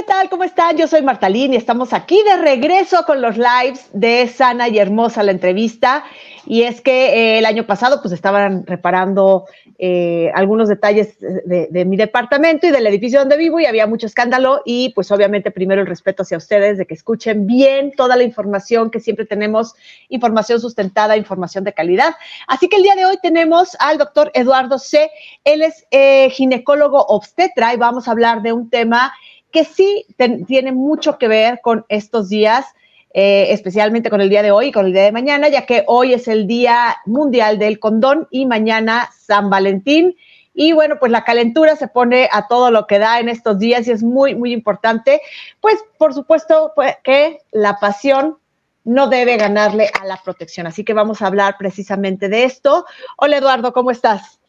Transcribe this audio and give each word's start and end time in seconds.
¿qué 0.00 0.06
tal? 0.06 0.30
¿Cómo 0.30 0.44
están? 0.44 0.78
Yo 0.78 0.88
soy 0.88 1.02
Martalín 1.02 1.52
y 1.52 1.56
estamos 1.56 1.92
aquí 1.92 2.22
de 2.22 2.38
regreso 2.38 3.04
con 3.04 3.20
los 3.20 3.36
lives 3.36 3.90
de 3.92 4.28
Sana 4.28 4.66
y 4.66 4.78
Hermosa 4.78 5.22
la 5.22 5.30
entrevista. 5.30 6.04
Y 6.46 6.62
es 6.62 6.80
que 6.80 7.08
eh, 7.08 7.38
el 7.38 7.44
año 7.44 7.66
pasado 7.66 8.00
pues 8.00 8.14
estaban 8.14 8.64
reparando 8.64 9.44
eh, 9.78 10.30
algunos 10.34 10.70
detalles 10.70 11.18
de, 11.20 11.84
mi 11.84 11.98
departamento 11.98 12.66
y 12.66 12.70
del 12.70 12.86
edificio 12.86 13.18
donde 13.18 13.36
vivo 13.36 13.60
y 13.60 13.66
había 13.66 13.86
mucho 13.86 14.06
escándalo 14.06 14.62
y 14.64 14.88
pues 14.94 15.12
obviamente 15.12 15.50
primero 15.50 15.82
el 15.82 15.86
respeto 15.86 16.22
hacia 16.22 16.38
ustedes 16.38 16.78
de 16.78 16.86
que 16.86 16.94
escuchen 16.94 17.46
bien 17.46 17.92
toda 17.92 18.16
la 18.16 18.22
información 18.22 18.90
que 18.90 19.00
siempre 19.00 19.26
tenemos, 19.26 19.74
información 20.08 20.60
sustentada, 20.60 21.18
información 21.18 21.62
de 21.62 21.74
calidad. 21.74 22.14
Así 22.46 22.70
que 22.70 22.76
el 22.76 22.84
día 22.84 22.94
de 22.94 23.04
hoy 23.04 23.18
tenemos 23.22 23.76
al 23.80 23.98
doctor 23.98 24.30
Eduardo 24.32 24.78
C. 24.78 25.10
Él 25.44 25.60
es 25.60 25.86
eh, 25.90 26.30
ginecólogo 26.30 27.04
obstetra 27.04 27.74
y 27.74 27.76
vamos 27.76 28.08
a 28.08 28.12
hablar 28.12 28.40
de 28.40 28.54
un 28.54 28.70
tema 28.70 29.12
que 29.52 29.64
sí 29.64 30.06
tiene 30.46 30.72
mucho 30.72 31.18
que 31.18 31.28
ver 31.28 31.60
con 31.62 31.84
estos 31.88 32.28
días, 32.28 32.66
eh, 33.12 33.48
especialmente 33.50 34.10
con 34.10 34.20
el 34.20 34.28
día 34.28 34.42
de 34.42 34.50
hoy 34.50 34.66
y 34.66 34.72
con 34.72 34.86
el 34.86 34.92
día 34.92 35.04
de 35.04 35.12
mañana, 35.12 35.48
ya 35.48 35.66
que 35.66 35.84
hoy 35.86 36.14
es 36.14 36.28
el 36.28 36.46
Día 36.46 36.96
Mundial 37.06 37.58
del 37.58 37.78
Condón 37.78 38.28
y 38.30 38.46
mañana 38.46 39.10
San 39.16 39.50
Valentín. 39.50 40.16
Y 40.54 40.72
bueno, 40.72 40.96
pues 40.98 41.12
la 41.12 41.24
calentura 41.24 41.76
se 41.76 41.88
pone 41.88 42.28
a 42.32 42.48
todo 42.48 42.70
lo 42.70 42.86
que 42.86 42.98
da 42.98 43.20
en 43.20 43.28
estos 43.28 43.58
días 43.58 43.86
y 43.86 43.92
es 43.92 44.02
muy, 44.02 44.34
muy 44.34 44.52
importante. 44.52 45.20
Pues 45.60 45.78
por 45.98 46.14
supuesto 46.14 46.72
pues, 46.74 46.96
que 47.02 47.38
la 47.52 47.78
pasión 47.78 48.38
no 48.84 49.08
debe 49.08 49.36
ganarle 49.36 49.90
a 50.00 50.04
la 50.04 50.16
protección. 50.22 50.66
Así 50.66 50.84
que 50.84 50.94
vamos 50.94 51.22
a 51.22 51.26
hablar 51.26 51.56
precisamente 51.58 52.28
de 52.28 52.44
esto. 52.44 52.84
Hola 53.16 53.36
Eduardo, 53.36 53.72
¿cómo 53.72 53.90
estás? 53.90 54.39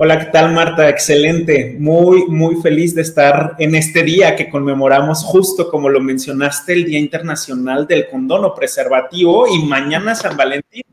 Hola, 0.00 0.16
¿qué 0.20 0.26
tal 0.26 0.52
Marta? 0.52 0.88
Excelente. 0.88 1.74
Muy, 1.76 2.26
muy 2.28 2.54
feliz 2.62 2.94
de 2.94 3.02
estar 3.02 3.56
en 3.58 3.74
este 3.74 4.04
día 4.04 4.36
que 4.36 4.48
conmemoramos 4.48 5.24
justo 5.24 5.68
como 5.68 5.88
lo 5.88 5.98
mencionaste, 6.00 6.72
el 6.72 6.84
Día 6.84 7.00
Internacional 7.00 7.84
del 7.84 8.08
Condono 8.08 8.54
Preservativo 8.54 9.48
y 9.48 9.58
mañana 9.64 10.14
San 10.14 10.36
Valentín. 10.36 10.84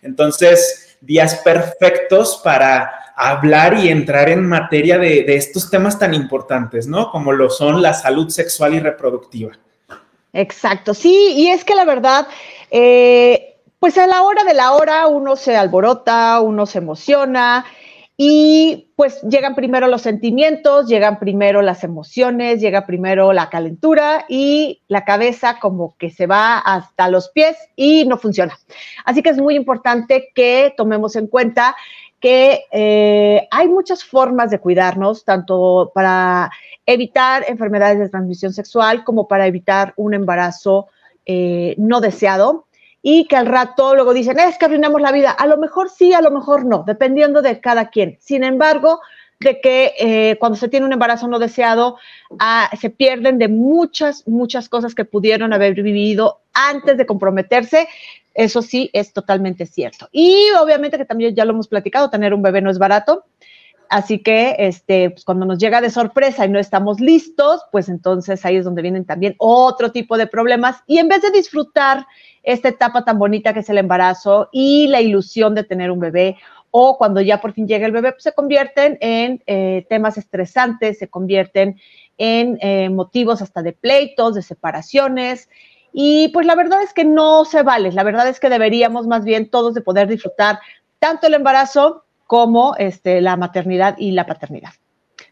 Entonces, 0.00 0.96
días 1.02 1.42
perfectos 1.44 2.40
para 2.42 3.12
hablar 3.14 3.78
y 3.78 3.90
entrar 3.90 4.30
en 4.30 4.48
materia 4.48 4.96
de, 4.96 5.26
estos 5.36 5.68
temas 5.68 5.98
tan 5.98 6.14
importantes, 6.14 6.86
¿no? 6.86 7.10
Como 7.10 7.32
lo 7.32 7.50
son 7.50 7.82
la 7.82 7.92
salud 7.92 8.30
sexual 8.30 8.72
y 8.72 8.80
reproductiva. 8.80 9.52
Exacto, 10.32 10.94
sí, 10.94 11.34
y 11.36 11.48
es 11.48 11.66
que 11.66 11.74
la 11.74 11.84
verdad, 11.84 12.26
eh, 12.70 13.58
pues 13.78 13.98
a 13.98 14.06
la 14.06 14.22
hora 14.22 14.42
de 14.42 14.54
la 14.54 14.72
hora 14.72 15.06
uno 15.06 15.36
se 15.36 15.54
alborota, 15.54 16.40
uno 16.40 16.64
se 16.64 16.78
emociona 16.78 17.66
y 18.16 18.92
pues 18.94 19.20
llegan 19.22 19.56
primero 19.56 19.88
los 19.88 20.02
sentimientos, 20.02 20.86
llegan 20.86 21.18
primero 21.18 21.62
las 21.62 21.82
emociones, 21.82 22.60
llega 22.60 22.86
primero 22.86 23.32
la 23.32 23.50
calentura 23.50 24.24
y 24.28 24.82
la 24.86 25.04
cabeza 25.04 25.58
como 25.60 25.96
que 25.98 26.10
se 26.10 26.28
va 26.28 26.58
hasta 26.58 27.08
los 27.08 27.30
pies 27.30 27.56
y 27.74 28.06
no 28.06 28.16
funciona. 28.16 28.56
Así 29.04 29.20
que 29.20 29.30
es 29.30 29.38
muy 29.38 29.56
importante 29.56 30.30
que 30.32 30.72
tomemos 30.76 31.16
en 31.16 31.26
cuenta 31.26 31.74
que 32.20 32.62
eh, 32.70 33.48
hay 33.50 33.68
muchas 33.68 34.04
formas 34.04 34.50
de 34.50 34.60
cuidarnos, 34.60 35.24
tanto 35.24 35.90
para 35.92 36.50
evitar 36.86 37.44
enfermedades 37.48 37.98
de 37.98 38.08
transmisión 38.08 38.52
sexual 38.52 39.02
como 39.02 39.26
para 39.26 39.46
evitar 39.46 39.92
un 39.96 40.14
embarazo 40.14 40.86
eh, 41.26 41.74
no 41.78 42.00
deseado 42.00 42.66
y 43.06 43.26
que 43.26 43.36
al 43.36 43.44
rato 43.44 43.94
luego 43.94 44.14
dicen, 44.14 44.38
es 44.38 44.56
que 44.56 44.64
arruinamos 44.64 44.98
la 44.98 45.12
vida. 45.12 45.30
A 45.30 45.46
lo 45.46 45.58
mejor 45.58 45.90
sí, 45.90 46.14
a 46.14 46.22
lo 46.22 46.30
mejor 46.30 46.64
no, 46.64 46.84
dependiendo 46.86 47.42
de 47.42 47.60
cada 47.60 47.90
quien. 47.90 48.16
Sin 48.18 48.42
embargo, 48.42 49.00
de 49.40 49.60
que 49.60 49.92
eh, 49.98 50.36
cuando 50.40 50.56
se 50.56 50.68
tiene 50.68 50.86
un 50.86 50.92
embarazo 50.94 51.28
no 51.28 51.38
deseado, 51.38 51.98
ah, 52.38 52.70
se 52.80 52.88
pierden 52.88 53.36
de 53.36 53.48
muchas, 53.48 54.26
muchas 54.26 54.70
cosas 54.70 54.94
que 54.94 55.04
pudieron 55.04 55.52
haber 55.52 55.74
vivido 55.74 56.40
antes 56.54 56.96
de 56.96 57.04
comprometerse. 57.04 57.88
Eso 58.32 58.62
sí, 58.62 58.88
es 58.94 59.12
totalmente 59.12 59.66
cierto. 59.66 60.08
Y 60.10 60.48
obviamente 60.58 60.96
que 60.96 61.04
también 61.04 61.34
ya 61.34 61.44
lo 61.44 61.50
hemos 61.50 61.68
platicado, 61.68 62.08
tener 62.08 62.32
un 62.32 62.40
bebé 62.40 62.62
no 62.62 62.70
es 62.70 62.78
barato. 62.78 63.26
Así 63.88 64.22
que 64.22 64.56
este, 64.58 65.10
pues 65.10 65.24
cuando 65.24 65.46
nos 65.46 65.58
llega 65.58 65.80
de 65.80 65.90
sorpresa 65.90 66.44
y 66.44 66.48
no 66.48 66.58
estamos 66.58 67.00
listos, 67.00 67.62
pues 67.70 67.88
entonces 67.88 68.44
ahí 68.44 68.56
es 68.56 68.64
donde 68.64 68.82
vienen 68.82 69.04
también 69.04 69.34
otro 69.38 69.92
tipo 69.92 70.16
de 70.16 70.26
problemas. 70.26 70.82
Y 70.86 70.98
en 70.98 71.08
vez 71.08 71.22
de 71.22 71.30
disfrutar 71.30 72.06
esta 72.42 72.68
etapa 72.68 73.04
tan 73.04 73.18
bonita 73.18 73.52
que 73.54 73.60
es 73.60 73.70
el 73.70 73.78
embarazo 73.78 74.48
y 74.52 74.88
la 74.88 75.00
ilusión 75.00 75.54
de 75.54 75.64
tener 75.64 75.90
un 75.90 76.00
bebé, 76.00 76.36
o 76.70 76.98
cuando 76.98 77.20
ya 77.20 77.40
por 77.40 77.52
fin 77.52 77.68
llega 77.68 77.86
el 77.86 77.92
bebé, 77.92 78.12
pues 78.12 78.24
se 78.24 78.32
convierten 78.32 78.98
en 79.00 79.42
eh, 79.46 79.86
temas 79.88 80.18
estresantes, 80.18 80.98
se 80.98 81.08
convierten 81.08 81.80
en 82.18 82.58
eh, 82.60 82.88
motivos 82.90 83.42
hasta 83.42 83.62
de 83.62 83.72
pleitos, 83.72 84.34
de 84.34 84.42
separaciones. 84.42 85.48
Y 85.92 86.28
pues 86.30 86.46
la 86.46 86.56
verdad 86.56 86.82
es 86.82 86.92
que 86.92 87.04
no 87.04 87.44
se 87.44 87.62
vale, 87.62 87.92
la 87.92 88.02
verdad 88.02 88.26
es 88.26 88.40
que 88.40 88.48
deberíamos 88.48 89.06
más 89.06 89.24
bien 89.24 89.48
todos 89.48 89.74
de 89.74 89.82
poder 89.82 90.08
disfrutar 90.08 90.58
tanto 90.98 91.28
el 91.28 91.34
embarazo 91.34 92.03
como 92.26 92.74
este, 92.76 93.20
la 93.20 93.36
maternidad 93.36 93.96
y 93.98 94.12
la 94.12 94.26
paternidad. 94.26 94.70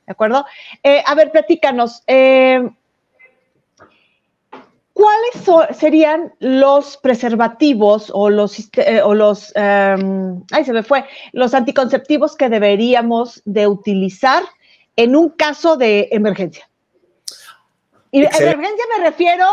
¿De 0.06 0.12
acuerdo? 0.12 0.44
Eh, 0.82 1.02
a 1.06 1.14
ver, 1.14 1.30
platícanos. 1.30 2.02
Eh, 2.06 2.68
¿Cuáles 4.92 5.78
serían 5.78 6.34
los 6.38 6.98
preservativos 6.98 8.10
o 8.14 8.28
los, 8.28 8.68
eh, 8.76 9.00
o 9.02 9.14
los 9.14 9.52
em, 9.56 10.42
ay, 10.52 10.64
se 10.64 10.72
me 10.72 10.82
fue, 10.82 11.04
los 11.32 11.54
anticonceptivos 11.54 12.36
que 12.36 12.50
deberíamos 12.50 13.40
de 13.46 13.66
utilizar 13.66 14.42
en 14.96 15.16
un 15.16 15.30
caso 15.30 15.76
de 15.76 16.08
emergencia? 16.12 16.68
Y 18.10 18.20
de 18.20 18.26
emergencia 18.26 18.84
me 18.98 19.04
refiero 19.04 19.46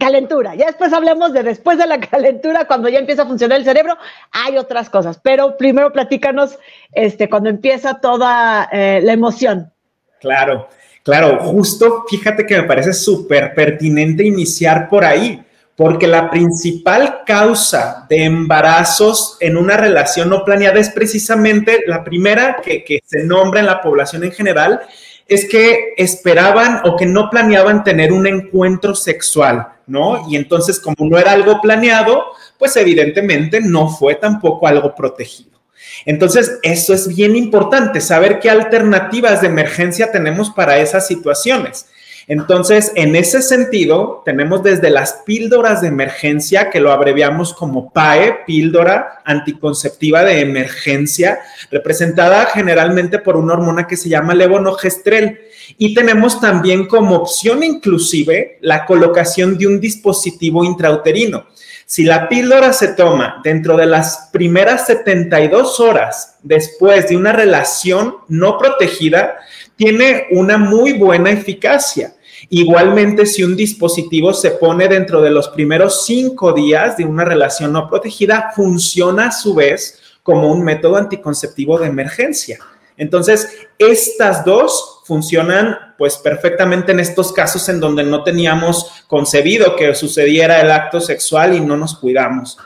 calentura. 0.00 0.56
Ya 0.56 0.66
después 0.66 0.92
hablemos 0.92 1.32
de 1.32 1.44
después 1.44 1.78
de 1.78 1.86
la 1.86 2.00
calentura, 2.10 2.66
cuando 2.66 2.88
ya 2.88 2.98
empieza 2.98 3.22
a 3.22 3.26
funcionar 3.26 3.58
el 3.58 3.64
cerebro, 3.64 3.96
hay 4.32 4.58
otras 4.58 4.90
cosas. 4.90 5.20
Pero 5.22 5.56
primero 5.56 5.92
platícanos 5.92 6.58
este, 6.92 7.28
cuando 7.28 7.50
empieza 7.50 8.00
toda 8.00 8.68
eh, 8.72 9.00
la 9.04 9.12
emoción. 9.12 9.72
Claro, 10.18 10.68
claro, 11.04 11.38
justo 11.38 12.04
fíjate 12.08 12.44
que 12.44 12.56
me 12.60 12.64
parece 12.64 12.92
súper 12.92 13.54
pertinente 13.54 14.24
iniciar 14.24 14.88
por 14.88 15.04
ahí, 15.04 15.42
porque 15.76 16.06
la 16.06 16.28
principal 16.28 17.22
causa 17.24 18.04
de 18.08 18.24
embarazos 18.24 19.38
en 19.40 19.56
una 19.56 19.78
relación 19.78 20.28
no 20.28 20.44
planeada 20.44 20.78
es 20.78 20.90
precisamente 20.90 21.84
la 21.86 22.04
primera 22.04 22.58
que, 22.62 22.84
que 22.84 23.00
se 23.04 23.24
nombra 23.24 23.60
en 23.60 23.66
la 23.66 23.80
población 23.80 24.24
en 24.24 24.32
general, 24.32 24.82
es 25.30 25.48
que 25.48 25.94
esperaban 25.96 26.80
o 26.84 26.96
que 26.96 27.06
no 27.06 27.30
planeaban 27.30 27.84
tener 27.84 28.12
un 28.12 28.26
encuentro 28.26 28.96
sexual, 28.96 29.68
¿no? 29.86 30.28
Y 30.28 30.34
entonces, 30.34 30.80
como 30.80 30.96
no 31.08 31.18
era 31.18 31.30
algo 31.30 31.60
planeado, 31.60 32.24
pues 32.58 32.76
evidentemente 32.76 33.60
no 33.60 33.88
fue 33.88 34.16
tampoco 34.16 34.66
algo 34.66 34.92
protegido. 34.92 35.60
Entonces, 36.04 36.58
eso 36.64 36.92
es 36.92 37.06
bien 37.14 37.36
importante, 37.36 38.00
saber 38.00 38.40
qué 38.40 38.50
alternativas 38.50 39.40
de 39.40 39.46
emergencia 39.46 40.10
tenemos 40.10 40.50
para 40.50 40.78
esas 40.78 41.06
situaciones. 41.06 41.86
Entonces, 42.26 42.92
en 42.94 43.16
ese 43.16 43.42
sentido, 43.42 44.22
tenemos 44.24 44.62
desde 44.62 44.90
las 44.90 45.22
píldoras 45.24 45.80
de 45.80 45.88
emergencia, 45.88 46.70
que 46.70 46.80
lo 46.80 46.92
abreviamos 46.92 47.54
como 47.54 47.92
PAE, 47.92 48.40
píldora 48.46 49.20
anticonceptiva 49.24 50.24
de 50.24 50.40
emergencia, 50.40 51.40
representada 51.70 52.46
generalmente 52.46 53.18
por 53.18 53.36
una 53.36 53.54
hormona 53.54 53.86
que 53.86 53.96
se 53.96 54.08
llama 54.08 54.34
levonorgestrel. 54.34 55.40
Y 55.78 55.94
tenemos 55.94 56.40
también 56.40 56.86
como 56.86 57.16
opción 57.16 57.62
inclusive 57.62 58.58
la 58.60 58.84
colocación 58.86 59.56
de 59.58 59.66
un 59.66 59.80
dispositivo 59.80 60.64
intrauterino. 60.64 61.46
Si 61.86 62.04
la 62.04 62.28
píldora 62.28 62.72
se 62.72 62.94
toma 62.94 63.40
dentro 63.42 63.76
de 63.76 63.86
las 63.86 64.28
primeras 64.32 64.86
72 64.86 65.80
horas 65.80 66.36
después 66.44 67.08
de 67.08 67.16
una 67.16 67.32
relación 67.32 68.14
no 68.28 68.58
protegida, 68.58 69.38
tiene 69.74 70.28
una 70.30 70.56
muy 70.56 70.92
buena 70.92 71.30
eficacia. 71.30 72.14
Igualmente, 72.48 73.26
si 73.26 73.44
un 73.44 73.56
dispositivo 73.56 74.32
se 74.32 74.52
pone 74.52 74.88
dentro 74.88 75.20
de 75.20 75.30
los 75.30 75.48
primeros 75.48 76.04
cinco 76.04 76.52
días 76.52 76.96
de 76.96 77.04
una 77.04 77.24
relación 77.24 77.72
no 77.72 77.88
protegida, 77.88 78.52
funciona 78.54 79.26
a 79.26 79.32
su 79.32 79.54
vez 79.54 80.00
como 80.22 80.50
un 80.50 80.62
método 80.62 80.96
anticonceptivo 80.96 81.78
de 81.78 81.88
emergencia. 81.88 82.58
Entonces, 82.96 83.68
estas 83.78 84.44
dos 84.44 85.02
funcionan 85.04 85.94
pues 85.96 86.18
perfectamente 86.18 86.92
en 86.92 87.00
estos 87.00 87.32
casos 87.32 87.68
en 87.68 87.80
donde 87.80 88.04
no 88.04 88.22
teníamos 88.22 89.04
concebido 89.06 89.74
que 89.74 89.94
sucediera 89.94 90.60
el 90.60 90.70
acto 90.70 91.00
sexual 91.00 91.54
y 91.54 91.60
no 91.60 91.76
nos 91.76 91.96
cuidamos. 91.96 92.58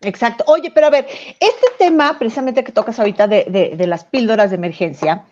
Exacto. 0.00 0.42
Oye, 0.48 0.72
pero 0.74 0.88
a 0.88 0.90
ver, 0.90 1.06
este 1.38 1.66
tema 1.78 2.18
precisamente 2.18 2.64
que 2.64 2.72
tocas 2.72 2.98
ahorita 2.98 3.28
de, 3.28 3.74
de 3.76 3.86
las 3.86 4.04
píldoras 4.04 4.50
de 4.50 4.56
emergencia, 4.56 5.24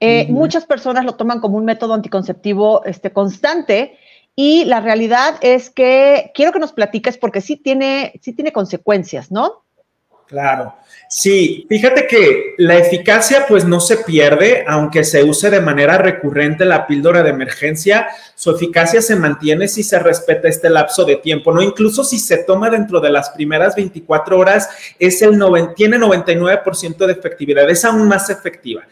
eh, 0.00 0.26
muchas 0.28 0.66
personas 0.66 1.04
lo 1.04 1.14
toman 1.14 1.40
como 1.40 1.56
un 1.56 1.64
método 1.64 1.94
anticonceptivo 1.94 2.84
este, 2.84 3.12
constante 3.12 3.98
y 4.36 4.64
la 4.64 4.80
realidad 4.80 5.36
es 5.40 5.70
que 5.70 6.32
quiero 6.34 6.52
que 6.52 6.58
nos 6.58 6.72
platiques 6.72 7.18
porque 7.18 7.40
sí 7.40 7.56
tiene, 7.56 8.12
sí 8.20 8.32
tiene 8.32 8.52
consecuencias, 8.52 9.30
¿no? 9.30 9.64
Claro. 10.26 10.74
Sí, 11.08 11.66
fíjate 11.68 12.06
que 12.06 12.54
la 12.58 12.76
eficacia 12.78 13.46
pues 13.46 13.64
no 13.64 13.78
se 13.78 13.98
pierde, 13.98 14.64
aunque 14.66 15.04
se 15.04 15.22
use 15.22 15.50
de 15.50 15.60
manera 15.60 15.98
recurrente 15.98 16.64
la 16.64 16.86
píldora 16.86 17.22
de 17.22 17.30
emergencia, 17.30 18.08
su 18.34 18.50
eficacia 18.50 19.02
se 19.02 19.14
mantiene 19.14 19.68
si 19.68 19.82
se 19.82 19.98
respeta 19.98 20.48
este 20.48 20.70
lapso 20.70 21.04
de 21.04 21.16
tiempo, 21.16 21.52
¿no? 21.52 21.62
Incluso 21.62 22.02
si 22.02 22.18
se 22.18 22.38
toma 22.38 22.70
dentro 22.70 23.00
de 23.00 23.10
las 23.10 23.30
primeras 23.30 23.76
24 23.76 24.38
horas, 24.38 24.68
es 24.98 25.20
el 25.22 25.38
tiene 25.76 25.98
99% 25.98 27.06
de 27.06 27.12
efectividad, 27.12 27.68
es 27.70 27.84
aún 27.84 28.08
más 28.08 28.30
efectiva. 28.30 28.82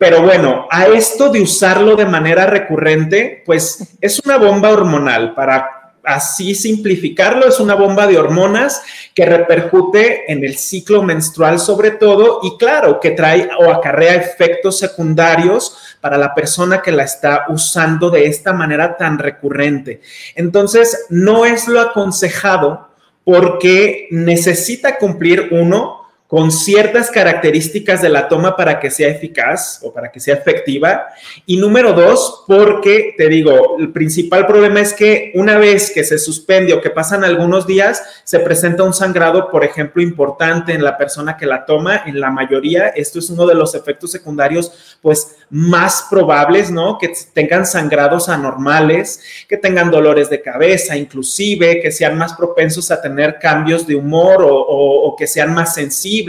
Pero 0.00 0.22
bueno, 0.22 0.66
a 0.70 0.86
esto 0.86 1.28
de 1.28 1.42
usarlo 1.42 1.94
de 1.94 2.06
manera 2.06 2.46
recurrente, 2.46 3.42
pues 3.44 3.96
es 4.00 4.18
una 4.24 4.38
bomba 4.38 4.70
hormonal 4.70 5.34
para 5.34 5.92
así 6.02 6.54
simplificarlo, 6.54 7.46
es 7.46 7.60
una 7.60 7.74
bomba 7.74 8.06
de 8.06 8.16
hormonas 8.16 8.82
que 9.14 9.26
repercute 9.26 10.32
en 10.32 10.42
el 10.42 10.56
ciclo 10.56 11.02
menstrual 11.02 11.58
sobre 11.58 11.90
todo 11.90 12.40
y 12.42 12.56
claro, 12.56 12.98
que 12.98 13.10
trae 13.10 13.50
o 13.58 13.70
acarrea 13.70 14.14
efectos 14.14 14.78
secundarios 14.78 15.76
para 16.00 16.16
la 16.16 16.34
persona 16.34 16.80
que 16.80 16.92
la 16.92 17.02
está 17.02 17.44
usando 17.50 18.08
de 18.08 18.24
esta 18.24 18.54
manera 18.54 18.96
tan 18.96 19.18
recurrente. 19.18 20.00
Entonces, 20.34 21.08
no 21.10 21.44
es 21.44 21.68
lo 21.68 21.78
aconsejado 21.78 22.88
porque 23.22 24.08
necesita 24.12 24.96
cumplir 24.96 25.48
uno 25.50 25.99
con 26.30 26.52
ciertas 26.52 27.10
características 27.10 28.02
de 28.02 28.08
la 28.08 28.28
toma 28.28 28.56
para 28.56 28.78
que 28.78 28.88
sea 28.88 29.08
eficaz 29.08 29.80
o 29.82 29.92
para 29.92 30.12
que 30.12 30.20
sea 30.20 30.36
efectiva. 30.36 31.08
Y 31.44 31.56
número 31.56 31.92
dos, 31.92 32.44
porque 32.46 33.16
te 33.18 33.28
digo, 33.28 33.76
el 33.80 33.90
principal 33.90 34.46
problema 34.46 34.78
es 34.78 34.94
que 34.94 35.32
una 35.34 35.58
vez 35.58 35.90
que 35.90 36.04
se 36.04 36.20
suspende 36.20 36.72
o 36.72 36.80
que 36.80 36.90
pasan 36.90 37.24
algunos 37.24 37.66
días, 37.66 38.04
se 38.22 38.38
presenta 38.38 38.84
un 38.84 38.94
sangrado, 38.94 39.50
por 39.50 39.64
ejemplo, 39.64 40.00
importante 40.00 40.72
en 40.72 40.84
la 40.84 40.96
persona 40.96 41.36
que 41.36 41.46
la 41.46 41.66
toma. 41.66 42.04
En 42.06 42.20
la 42.20 42.30
mayoría, 42.30 42.90
esto 42.90 43.18
es 43.18 43.28
uno 43.28 43.44
de 43.44 43.56
los 43.56 43.74
efectos 43.74 44.12
secundarios, 44.12 44.98
pues, 45.02 45.34
más 45.50 46.06
probables, 46.08 46.70
¿no? 46.70 46.96
Que 46.96 47.12
tengan 47.34 47.66
sangrados 47.66 48.28
anormales, 48.28 49.20
que 49.48 49.56
tengan 49.56 49.90
dolores 49.90 50.30
de 50.30 50.40
cabeza, 50.40 50.96
inclusive, 50.96 51.80
que 51.80 51.90
sean 51.90 52.16
más 52.16 52.34
propensos 52.34 52.92
a 52.92 53.02
tener 53.02 53.40
cambios 53.40 53.84
de 53.84 53.96
humor 53.96 54.44
o, 54.44 54.54
o 54.54 55.16
que 55.16 55.26
sean 55.26 55.52
más 55.52 55.74
sensibles 55.74 56.19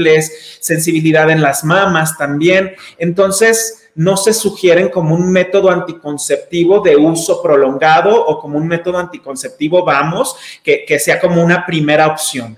sensibilidad 0.59 1.29
en 1.29 1.41
las 1.41 1.63
mamas 1.63 2.17
también. 2.17 2.73
Entonces, 2.97 3.89
no 3.95 4.17
se 4.17 4.33
sugieren 4.33 4.89
como 4.89 5.15
un 5.15 5.31
método 5.31 5.69
anticonceptivo 5.69 6.79
de 6.79 6.95
uso 6.95 7.41
prolongado 7.41 8.25
o 8.25 8.39
como 8.39 8.57
un 8.57 8.67
método 8.67 8.97
anticonceptivo, 8.97 9.83
vamos, 9.83 10.35
que, 10.63 10.85
que 10.85 10.99
sea 10.99 11.19
como 11.19 11.43
una 11.43 11.65
primera 11.65 12.07
opción. 12.07 12.57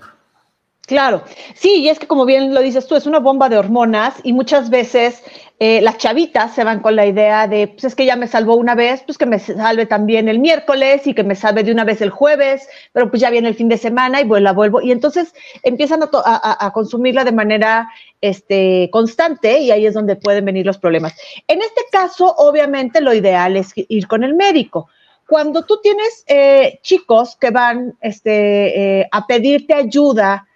Claro, 0.86 1.24
sí, 1.54 1.76
y 1.76 1.88
es 1.88 1.98
que 1.98 2.06
como 2.06 2.26
bien 2.26 2.52
lo 2.52 2.60
dices 2.60 2.86
tú, 2.86 2.94
es 2.94 3.06
una 3.06 3.18
bomba 3.18 3.48
de 3.48 3.56
hormonas 3.56 4.16
y 4.22 4.34
muchas 4.34 4.68
veces 4.68 5.22
eh, 5.60 5.80
las 5.82 5.98
chavitas 5.98 6.52
se 6.52 6.64
van 6.64 6.80
con 6.80 6.96
la 6.96 7.06
idea 7.06 7.46
de, 7.46 7.68
pues 7.68 7.84
es 7.84 7.94
que 7.94 8.04
ya 8.04 8.16
me 8.16 8.26
salvó 8.26 8.56
una 8.56 8.74
vez, 8.74 9.02
pues 9.06 9.16
que 9.16 9.26
me 9.26 9.38
salve 9.38 9.86
también 9.86 10.28
el 10.28 10.40
miércoles 10.40 11.06
y 11.06 11.14
que 11.14 11.22
me 11.22 11.36
salve 11.36 11.62
de 11.62 11.70
una 11.70 11.84
vez 11.84 12.00
el 12.00 12.10
jueves, 12.10 12.68
pero 12.92 13.08
pues 13.08 13.22
ya 13.22 13.30
viene 13.30 13.48
el 13.48 13.54
fin 13.54 13.68
de 13.68 13.78
semana 13.78 14.20
y 14.20 14.28
la 14.28 14.52
vuelvo. 14.52 14.82
Y 14.82 14.90
entonces 14.90 15.32
empiezan 15.62 16.00
a, 16.02 16.70
consumirla 16.74 17.24
de 17.24 17.32
manera 17.32 17.88
este, 18.20 18.90
constante 18.90 19.60
y 19.60 19.70
ahí 19.70 19.86
es 19.86 19.94
donde 19.94 20.16
pueden 20.16 20.44
venir 20.44 20.66
los 20.66 20.78
problemas. 20.78 21.14
En 21.46 21.62
este 21.62 21.82
caso, 21.92 22.34
obviamente, 22.36 23.00
lo 23.00 23.14
ideal 23.14 23.56
es 23.56 23.72
ir 23.76 24.08
con 24.08 24.24
el 24.24 24.34
médico. 24.34 24.88
Cuando 25.28 25.62
tú 25.62 25.80
tienes 25.80 26.24
eh, 26.26 26.80
chicos 26.82 27.36
que 27.36 27.50
van 27.50 27.96
este, 28.00 29.00
eh, 29.00 29.08
a 29.10 29.26
pedirte 29.26 29.72
ayuda, 29.72 30.46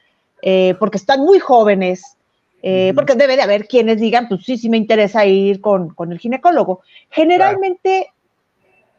eh, 0.43 0.75
porque 0.79 0.99
están 0.99 1.21
muy 1.21 1.39
jóvenes, 1.39 2.18
eh, 2.63 2.93
porque 2.95 3.15
debe 3.15 3.37
de 3.37 3.43
haber 3.43 3.69
quienes 3.69 4.01
digan, 4.01 4.29
pues 4.29 4.45
sí, 4.45 4.59
sí 4.59 4.69
me 4.69 4.77
interesa 4.77 5.25
ir 5.25 5.61
con, 5.61 5.95
el 6.11 6.19
ginecólogo. 6.19 6.83
Generalmente, 7.11 8.13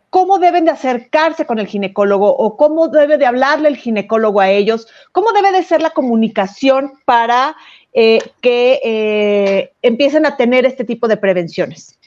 ¿cómo 0.09 0.39
deben 0.39 0.65
de 0.65 0.71
acercarse 0.71 1.45
con 1.45 1.59
el 1.59 1.67
ginecólogo 1.67 2.33
o 2.35 2.55
cómo 2.55 2.87
debe 2.87 3.17
de 3.17 3.25
hablarle 3.25 3.67
el 3.67 3.77
ginecólogo 3.77 4.39
a 4.39 4.49
ellos? 4.49 4.87
¿Cómo 5.11 5.33
debe 5.33 5.51
de 5.51 5.63
ser 5.63 5.81
la 5.81 5.89
comunicación 5.89 6.93
para 7.05 7.55
eh, 7.93 8.19
que 8.41 9.71
empiecen 9.81 10.25
a 10.25 10.37
tener 10.37 10.65
este 10.65 10.85
tipo 10.85 11.07
de 11.07 11.17
prevenciones? 11.17 11.99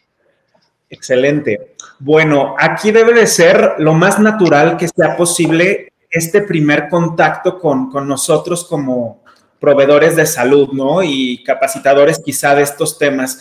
Excelente. 0.89 1.75
Bueno, 1.99 2.55
aquí 2.59 2.91
debe 2.91 3.15
de 3.15 3.27
ser 3.27 3.77
lo 3.79 3.95
más 3.95 4.19
natural 4.19 4.77
que 4.77 4.89
sea 4.89 5.17
posible 5.17 5.93
este 6.11 6.43
primer 6.43 6.91
contacto 6.91 7.59
con, 7.59 7.91
con 7.91 8.07
nosotros 8.07 8.65
como, 8.65 9.22
proveedores 9.63 10.17
de 10.17 10.27
salud, 10.27 10.71
¿no? 10.73 11.05
Y 11.05 11.45
capacitadores 11.45 12.21
quizá 12.23 12.53
de 12.57 12.63
estos 12.63 12.99
temas. 12.99 13.39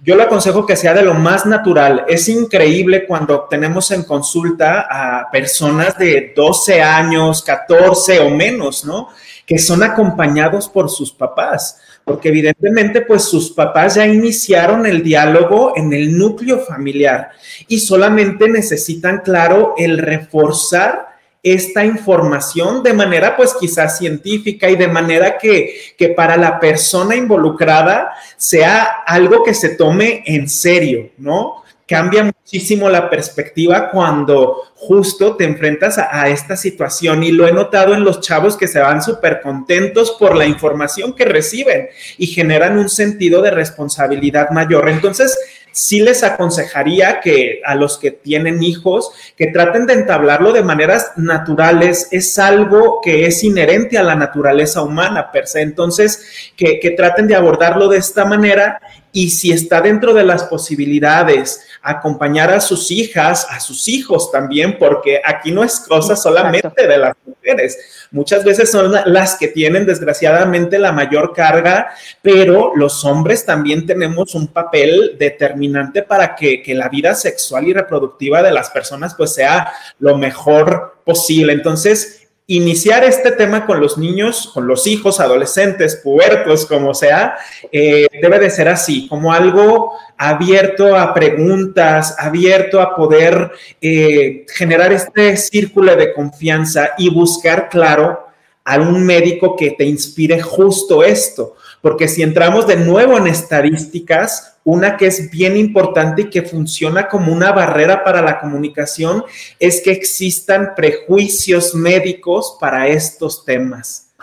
Yo 0.00 0.14
le 0.14 0.22
aconsejo 0.22 0.64
que 0.64 0.76
sea 0.76 0.94
de 0.94 1.02
lo 1.02 1.14
más 1.14 1.46
natural. 1.46 2.04
Es 2.06 2.28
increíble 2.28 3.06
cuando 3.06 3.48
tenemos 3.50 3.90
en 3.90 4.04
consulta 4.04 4.86
a 4.88 5.28
personas 5.32 5.98
de 5.98 6.32
12 6.34 6.80
años, 6.80 7.42
14 7.42 8.20
o 8.20 8.30
menos, 8.30 8.84
¿no? 8.84 9.08
Que 9.44 9.58
son 9.58 9.82
acompañados 9.82 10.68
por 10.68 10.88
sus 10.88 11.12
papás, 11.12 11.80
porque 12.04 12.28
evidentemente 12.28 13.00
pues 13.00 13.24
sus 13.24 13.50
papás 13.50 13.96
ya 13.96 14.06
iniciaron 14.06 14.86
el 14.86 15.02
diálogo 15.02 15.72
en 15.74 15.92
el 15.92 16.16
núcleo 16.16 16.60
familiar 16.60 17.30
y 17.66 17.80
solamente 17.80 18.48
necesitan, 18.48 19.22
claro, 19.24 19.74
el 19.76 19.98
reforzar 19.98 21.13
esta 21.44 21.84
información 21.84 22.82
de 22.82 22.94
manera 22.94 23.36
pues 23.36 23.54
quizás 23.60 23.98
científica 23.98 24.70
y 24.70 24.76
de 24.76 24.88
manera 24.88 25.36
que, 25.36 25.76
que 25.96 26.08
para 26.08 26.38
la 26.38 26.58
persona 26.58 27.14
involucrada 27.14 28.12
sea 28.38 28.82
algo 29.06 29.44
que 29.44 29.52
se 29.52 29.76
tome 29.76 30.24
en 30.26 30.48
serio, 30.48 31.10
¿no? 31.18 31.62
Cambia 31.86 32.24
muchísimo 32.24 32.88
la 32.88 33.10
perspectiva 33.10 33.90
cuando 33.90 34.62
justo 34.74 35.36
te 35.36 35.44
enfrentas 35.44 35.98
a, 35.98 36.28
esta 36.30 36.56
situación 36.56 37.22
y 37.22 37.30
lo 37.30 37.46
he 37.46 37.52
notado 37.52 37.94
en 37.94 38.04
los 38.04 38.20
chavos 38.20 38.56
que 38.56 38.68
se 38.68 38.80
van 38.80 39.02
súper 39.02 39.42
contentos 39.42 40.12
por 40.18 40.34
la 40.34 40.46
información 40.46 41.12
que 41.12 41.26
reciben 41.26 41.88
y 42.16 42.26
generan 42.26 42.78
un 42.78 42.88
sentido 42.88 43.42
de 43.42 43.50
responsabilidad 43.50 44.48
mayor. 44.48 44.88
Entonces, 44.88 45.36
sí 45.74 46.00
les 46.00 46.22
aconsejaría 46.22 47.20
que 47.20 47.60
a 47.64 47.74
los 47.74 47.98
que 47.98 48.12
tienen 48.12 48.62
hijos, 48.62 49.10
que 49.36 49.48
traten 49.48 49.86
de 49.86 49.94
entablarlo 49.94 50.52
de 50.52 50.62
maneras 50.62 51.12
naturales. 51.16 52.08
Es 52.12 52.38
algo 52.38 53.00
que 53.02 53.26
es 53.26 53.42
inherente 53.42 53.98
a 53.98 54.04
la 54.04 54.14
naturaleza 54.14 54.82
humana 54.82 55.32
per 55.32 55.48
se. 55.48 55.62
Entonces, 55.62 56.52
que, 56.56 56.78
que 56.78 56.90
traten 56.92 57.26
de 57.26 57.34
abordarlo 57.34 57.88
de 57.88 57.98
esta 57.98 58.24
manera 58.24 58.80
y 59.14 59.30
si 59.30 59.52
está 59.52 59.80
dentro 59.80 60.12
de 60.12 60.24
las 60.24 60.42
posibilidades, 60.44 61.64
acompañar 61.80 62.50
a 62.50 62.60
sus 62.60 62.90
hijas, 62.90 63.46
a 63.48 63.60
sus 63.60 63.88
hijos 63.88 64.30
también, 64.30 64.76
porque 64.76 65.22
aquí 65.24 65.52
no 65.52 65.64
es 65.64 65.80
cosa 65.80 66.16
solamente 66.16 66.86
de 66.86 66.98
las 66.98 67.14
mujeres 67.24 67.78
muchas 68.14 68.44
veces 68.44 68.70
son 68.70 68.94
las 69.06 69.36
que 69.36 69.48
tienen 69.48 69.84
desgraciadamente 69.84 70.78
la 70.78 70.92
mayor 70.92 71.32
carga, 71.34 71.90
pero 72.22 72.72
los 72.76 73.04
hombres 73.04 73.44
también 73.44 73.86
tenemos 73.86 74.34
un 74.36 74.46
papel 74.46 75.16
determinante 75.18 76.02
para 76.02 76.34
que, 76.34 76.62
la 76.74 76.88
vida 76.88 77.14
sexual 77.14 77.68
y 77.68 77.72
reproductiva 77.72 78.42
de 78.42 78.50
las 78.50 78.70
personas 78.70 79.14
pues 79.14 79.34
sea 79.34 79.72
lo 79.98 80.16
mejor 80.16 80.96
posible. 81.04 81.52
Entonces, 81.52 82.23
iniciar 82.46 83.04
este 83.04 83.32
tema 83.32 83.64
con 83.64 83.80
los 83.80 83.96
niños, 83.96 84.50
con 84.52 84.66
los 84.66 84.86
hijos, 84.86 85.18
adolescentes, 85.18 85.96
pubertos, 85.96 86.66
como 86.66 86.92
sea, 86.92 87.36
eh, 87.72 88.06
debe 88.20 88.38
de 88.38 88.50
ser 88.50 88.68
así, 88.68 89.08
como 89.08 89.32
algo 89.32 89.92
abierto 90.18 90.96
a 90.96 91.14
preguntas, 91.14 92.14
abierto 92.18 92.80
a 92.80 92.94
poder 92.94 93.50
eh, 93.80 94.44
generar 94.54 94.92
este 94.92 95.36
círculo 95.36 95.96
de 95.96 96.12
confianza 96.12 96.90
y 96.98 97.08
buscar, 97.08 97.70
claro, 97.70 98.26
a 98.64 98.76
un 98.78 99.04
médico 99.04 99.56
que 99.56 99.72
te 99.72 99.84
inspire 99.84 100.40
justo 100.40 101.02
esto. 101.02 101.56
Porque 101.84 102.08
si 102.08 102.22
entramos 102.22 102.66
de 102.66 102.76
nuevo 102.76 103.18
en 103.18 103.26
estadísticas, 103.26 104.56
una 104.64 104.96
que 104.96 105.06
es 105.06 105.30
bien 105.30 105.54
importante 105.54 106.22
y 106.22 106.30
que 106.30 106.40
funciona 106.40 107.08
como 107.08 107.30
una 107.30 107.52
barrera 107.52 108.02
para 108.02 108.22
la 108.22 108.40
comunicación 108.40 109.22
es 109.60 109.82
que 109.82 109.90
existan 109.90 110.72
prejuicios 110.74 111.74
médicos 111.74 112.56
para 112.58 112.88
estos 112.88 113.44
temas. 113.44 114.14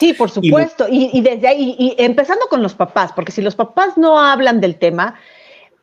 Sí, 0.00 0.14
por 0.14 0.30
supuesto. 0.30 0.86
Y, 0.88 1.20
desde 1.20 1.46
ahí, 1.46 1.76
y 1.78 1.94
empezando 1.98 2.46
con 2.48 2.62
los 2.62 2.72
papás, 2.72 3.12
porque 3.12 3.32
si 3.32 3.42
los 3.42 3.54
papás 3.54 3.98
no 3.98 4.18
hablan 4.18 4.62
del 4.62 4.76
tema, 4.76 5.16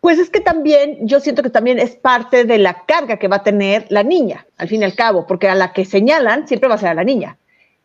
pues 0.01 0.17
es 0.17 0.31
que 0.31 0.41
también 0.41 1.07
yo 1.07 1.19
siento 1.19 1.43
que 1.43 1.51
también 1.51 1.77
es 1.77 1.91
parte 1.97 2.45
de 2.45 2.57
la 2.57 2.87
carga 2.87 3.17
que 3.17 3.27
va 3.27 3.35
a 3.35 3.43
tener 3.43 3.85
la 3.89 4.01
niña, 4.01 4.47
al 4.57 4.67
fin 4.67 4.81
y 4.81 4.85
al 4.85 4.95
cabo, 4.95 5.27
porque 5.27 5.49
a 5.49 5.53
la 5.53 5.71
que 5.71 5.85
señalan 5.85 6.47
siempre 6.47 6.67
va 6.67 6.73
a 6.73 6.79
ser 6.79 6.89
a 6.89 6.95
la 6.95 7.03
niña 7.03 7.37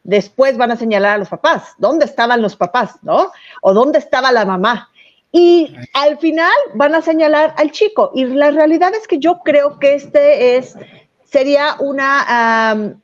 después 0.05 0.57
van 0.57 0.71
a 0.71 0.77
señalar 0.77 1.17
a 1.17 1.19
los 1.19 1.29
papás, 1.29 1.75
¿dónde 1.79 2.05
estaban 2.05 2.43
los 2.43 2.55
papás, 2.55 2.97
no? 3.03 3.33
O 3.63 3.73
dónde 3.75 3.99
estaba 3.99 4.31
la 4.31 4.45
mamá. 4.45 4.91
Y 5.33 5.75
al 5.95 6.19
final 6.19 6.53
van 6.75 6.95
a 6.95 7.03
señalar 7.03 7.55
al 7.57 7.73
chico. 7.73 8.13
Y 8.15 8.25
la 8.25 8.53
realidad 8.53 8.95
es 8.95 9.09
que 9.09 9.19
yo 9.19 9.41
creo 9.45 9.81
que 9.81 9.97
este 9.97 10.57
es, 10.57 10.77
sería 11.25 11.75
una, 11.81 12.95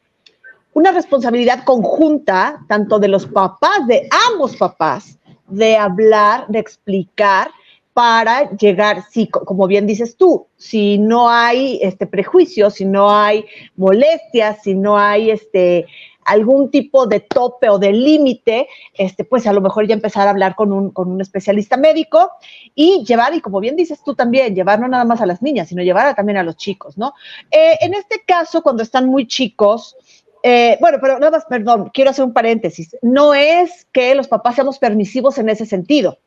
una 0.74 0.92
responsabilidad 0.92 1.64
conjunta, 1.64 2.60
tanto 2.68 3.00
de 3.00 3.08
los 3.08 3.26
papás, 3.26 3.84
de 3.88 4.08
ambos 4.30 4.54
papás, 4.56 5.18
de 5.48 5.76
hablar, 5.76 6.46
de 6.46 6.60
explicar 6.60 7.50
para 7.92 8.48
llegar, 8.52 9.04
como 9.44 9.66
bien 9.66 9.86
dices 9.86 10.16
tú, 10.16 10.46
si 10.56 10.98
no 10.98 11.28
hay 11.28 11.80
este 11.82 12.06
prejuicio, 12.06 12.70
si 12.70 12.84
no 12.84 13.10
hay 13.10 13.44
molestias, 13.76 14.62
si 14.62 14.74
no 14.74 14.96
hay 14.96 15.32
este 15.32 15.86
algún 16.30 16.70
tipo 16.70 17.06
de 17.06 17.20
tope 17.20 17.68
o 17.68 17.78
de 17.78 17.92
límite, 17.92 18.68
este, 18.94 19.24
pues 19.24 19.46
a 19.46 19.52
lo 19.52 19.60
mejor 19.60 19.86
ya 19.86 19.94
empezar 19.94 20.26
a 20.26 20.30
hablar 20.30 20.54
con 20.54 20.72
un, 20.72 20.90
con 20.90 21.10
un 21.10 21.20
especialista 21.20 21.76
médico 21.76 22.30
y 22.74 23.04
llevar, 23.04 23.34
y 23.34 23.40
como 23.40 23.58
bien 23.60 23.74
dices 23.74 24.02
tú 24.04 24.14
también, 24.14 24.54
llevar 24.54 24.78
no 24.80 24.86
nada 24.88 25.04
más 25.04 25.20
a 25.20 25.26
las 25.26 25.42
niñas, 25.42 25.68
sino 25.68 25.82
llevar 25.82 26.14
también 26.14 26.38
a 26.38 26.42
los 26.42 26.56
chicos, 26.56 26.96
¿no? 26.96 27.14
Eh, 27.50 27.78
en 27.80 27.94
este 27.94 28.22
caso, 28.24 28.62
cuando 28.62 28.82
están 28.82 29.06
muy 29.06 29.26
chicos, 29.26 29.96
eh, 30.42 30.78
bueno, 30.80 30.98
pero 31.00 31.18
nada 31.18 31.32
más, 31.32 31.44
perdón, 31.46 31.90
quiero 31.92 32.10
hacer 32.10 32.24
un 32.24 32.32
paréntesis. 32.32 32.96
No 33.02 33.34
es 33.34 33.86
que 33.92 34.14
los 34.14 34.28
papás 34.28 34.54
seamos 34.54 34.78
permisivos 34.78 35.38
en 35.38 35.48
ese 35.48 35.66
sentido. 35.66 36.18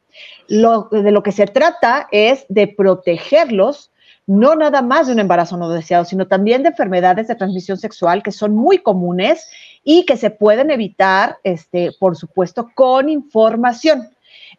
Lo, 0.48 0.90
de 0.92 1.12
lo 1.12 1.24
que 1.24 1.32
se 1.32 1.48
trata 1.48 2.08
es 2.12 2.46
de 2.50 2.68
protegerlos, 2.68 3.92
no 4.26 4.56
nada 4.56 4.82
más 4.82 5.08
de 5.08 5.14
un 5.14 5.20
embarazo 5.20 5.58
no 5.58 5.70
deseado, 5.70 6.06
sino 6.06 6.28
también 6.28 6.64
de 6.64 6.70
enfermedades 6.70 7.28
de 7.28 7.36
transmisión 7.36 7.78
sexual 7.78 8.24
que 8.24 8.32
son 8.32 8.56
muy 8.56 8.78
comunes 8.80 9.48
y 9.84 10.06
que 10.06 10.18
se 10.18 10.30
pueden 10.30 10.72
evitar, 10.72 11.38
este, 11.44 11.92
por 12.00 12.16
supuesto, 12.16 12.70
con 12.74 13.10
información. 13.10 14.10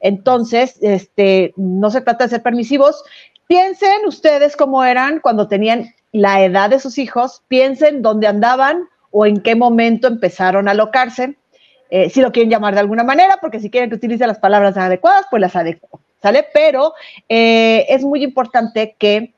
Entonces, 0.00 0.76
este, 0.83 1.54
no 1.56 1.90
se 1.90 2.02
trata 2.02 2.25
de 2.25 2.30
ser 2.30 2.42
permisivos. 2.42 3.02
Piensen 3.47 4.06
ustedes 4.06 4.56
cómo 4.56 4.85
eran 4.85 5.21
cuando 5.21 5.49
tenían 5.49 5.94
la 6.12 6.42
edad 6.42 6.71
de 6.71 6.78
sus 6.78 6.99
hijos, 6.99 7.42
piensen 7.49 8.02
dónde 8.02 8.26
andaban, 8.26 8.88
o 9.16 9.26
en 9.26 9.40
qué 9.40 9.54
momento 9.54 10.09
empezaron 10.09 10.66
a 10.66 10.73
alocarse, 10.73 11.37
eh, 11.88 12.11
si 12.11 12.21
lo 12.21 12.33
quieren 12.33 12.50
llamar 12.50 12.75
de 12.75 12.80
alguna 12.80 13.04
manera, 13.04 13.38
porque 13.40 13.61
si 13.61 13.71
quieren 13.71 13.88
que 13.88 13.94
utilice 13.94 14.26
las 14.26 14.40
palabras 14.40 14.76
adecuadas, 14.76 15.26
pues 15.30 15.40
las 15.40 15.54
adecuo, 15.54 16.00
¿sale? 16.21 16.44
Pero 16.52 16.94
eh, 17.28 17.87
es 17.88 18.02
muy 18.02 18.25
importante 18.25 18.97
que 18.99 19.33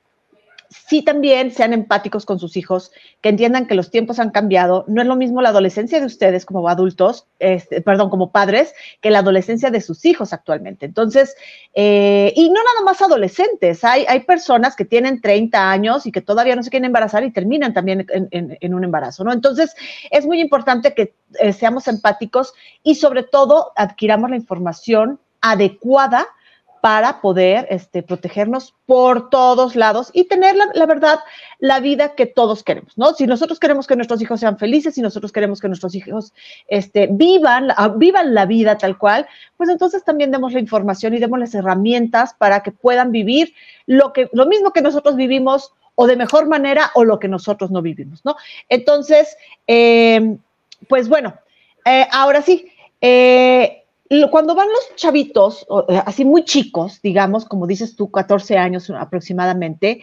sí 0.70 1.02
también 1.02 1.50
sean 1.50 1.72
empáticos 1.72 2.26
con 2.26 2.38
sus 2.38 2.56
hijos, 2.56 2.92
que 3.20 3.28
entiendan 3.28 3.66
que 3.66 3.74
los 3.74 3.90
tiempos 3.90 4.18
han 4.18 4.30
cambiado. 4.30 4.84
No 4.88 5.02
es 5.02 5.08
lo 5.08 5.16
mismo 5.16 5.42
la 5.42 5.50
adolescencia 5.50 6.00
de 6.00 6.06
ustedes 6.06 6.44
como 6.44 6.68
adultos, 6.68 7.26
este, 7.38 7.80
perdón, 7.80 8.10
como 8.10 8.30
padres, 8.30 8.74
que 9.00 9.10
la 9.10 9.20
adolescencia 9.20 9.70
de 9.70 9.80
sus 9.80 10.04
hijos 10.04 10.32
actualmente. 10.32 10.86
Entonces, 10.86 11.36
eh, 11.74 12.32
y 12.36 12.48
no 12.48 12.54
nada 12.54 12.84
más 12.84 13.02
adolescentes, 13.02 13.84
hay, 13.84 14.04
hay 14.08 14.20
personas 14.20 14.76
que 14.76 14.84
tienen 14.84 15.20
30 15.20 15.70
años 15.70 16.06
y 16.06 16.12
que 16.12 16.20
todavía 16.20 16.56
no 16.56 16.62
se 16.62 16.70
quieren 16.70 16.86
embarazar 16.86 17.24
y 17.24 17.32
terminan 17.32 17.74
también 17.74 18.06
en, 18.10 18.74
un 18.74 18.84
embarazo, 18.84 19.24
¿no? 19.24 19.32
Entonces, 19.32 19.74
es 20.10 20.26
muy 20.26 20.40
importante 20.40 20.94
que 20.94 21.14
eh, 21.40 21.52
seamos 21.52 21.88
empáticos 21.88 22.52
y 22.82 22.96
sobre 22.96 23.22
todo 23.22 23.72
adquiramos 23.76 24.30
la 24.30 24.36
información 24.36 25.20
adecuada 25.40 26.26
para 26.86 27.20
poder 27.20 27.66
este, 27.70 28.04
protegernos 28.04 28.72
por 28.86 29.28
todos 29.28 29.74
lados 29.74 30.10
y 30.12 30.28
tener, 30.28 30.54
la, 30.54 30.86
verdad, 30.86 31.18
la 31.58 31.80
vida 31.80 32.14
que 32.14 32.26
todos 32.26 32.62
queremos, 32.62 32.96
¿no? 32.96 33.12
Si 33.12 33.26
nosotros 33.26 33.58
queremos 33.58 33.88
que 33.88 33.96
nuestros 33.96 34.22
hijos 34.22 34.38
sean 34.38 34.56
felices, 34.56 34.94
si 34.94 35.02
nosotros 35.02 35.32
queremos 35.32 35.60
que 35.60 35.66
nuestros 35.66 35.96
hijos 35.96 36.32
este, 36.68 37.08
vivan, 37.10 37.72
ah, 37.76 37.88
vivan 37.88 38.34
la 38.34 38.46
vida 38.46 38.78
tal 38.78 38.98
cual, 38.98 39.26
pues 39.56 39.68
entonces 39.68 40.04
también 40.04 40.30
demos 40.30 40.52
la 40.52 40.60
información 40.60 41.12
y 41.12 41.18
demos 41.18 41.40
las 41.40 41.56
herramientas 41.56 42.34
para 42.38 42.62
que 42.62 42.70
puedan 42.70 43.10
vivir 43.10 43.52
lo, 43.86 44.12
que, 44.12 44.30
lo 44.32 44.46
mismo 44.46 44.72
que 44.72 44.80
nosotros 44.80 45.16
vivimos 45.16 45.72
o 45.96 46.06
de 46.06 46.14
mejor 46.14 46.46
manera 46.46 46.92
o 46.94 47.02
lo 47.02 47.18
que 47.18 47.26
nosotros 47.26 47.72
no 47.72 47.82
vivimos, 47.82 48.24
¿no? 48.24 48.36
Entonces, 48.68 49.36
eh, 49.66 50.36
pues 50.88 51.08
bueno, 51.08 51.34
eh, 51.84 52.06
ahora 52.12 52.42
sí, 52.42 52.70
eh, 53.00 53.85
cuando 54.30 54.54
van 54.54 54.68
los 54.68 54.96
chavitos, 54.96 55.66
así 56.04 56.24
muy 56.24 56.44
chicos, 56.44 57.00
digamos, 57.02 57.44
como 57.44 57.66
dices 57.66 57.96
tú, 57.96 58.10
14 58.10 58.56
años 58.56 58.90
aproximadamente, 58.90 60.02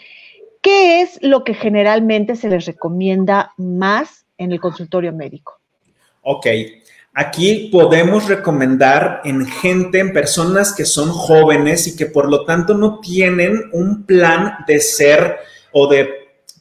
¿qué 0.61 1.01
es 1.01 1.19
lo 1.21 1.43
que 1.43 1.53
generalmente 1.53 2.35
se 2.35 2.49
les 2.49 2.65
recomienda 2.65 3.53
más 3.57 4.25
en 4.37 4.51
el 4.51 4.59
consultorio 4.59 5.13
médico? 5.13 5.59
Ok, 6.21 6.47
aquí 7.13 7.69
podemos 7.71 8.27
recomendar 8.27 9.21
en 9.25 9.45
gente, 9.45 9.99
en 9.99 10.13
personas 10.13 10.73
que 10.73 10.85
son 10.85 11.09
jóvenes 11.09 11.87
y 11.87 11.95
que 11.95 12.05
por 12.05 12.29
lo 12.29 12.45
tanto 12.45 12.73
no 12.73 12.99
tienen 12.99 13.69
un 13.73 14.05
plan 14.05 14.57
de 14.67 14.79
ser 14.79 15.37
o 15.71 15.87
de 15.87 16.09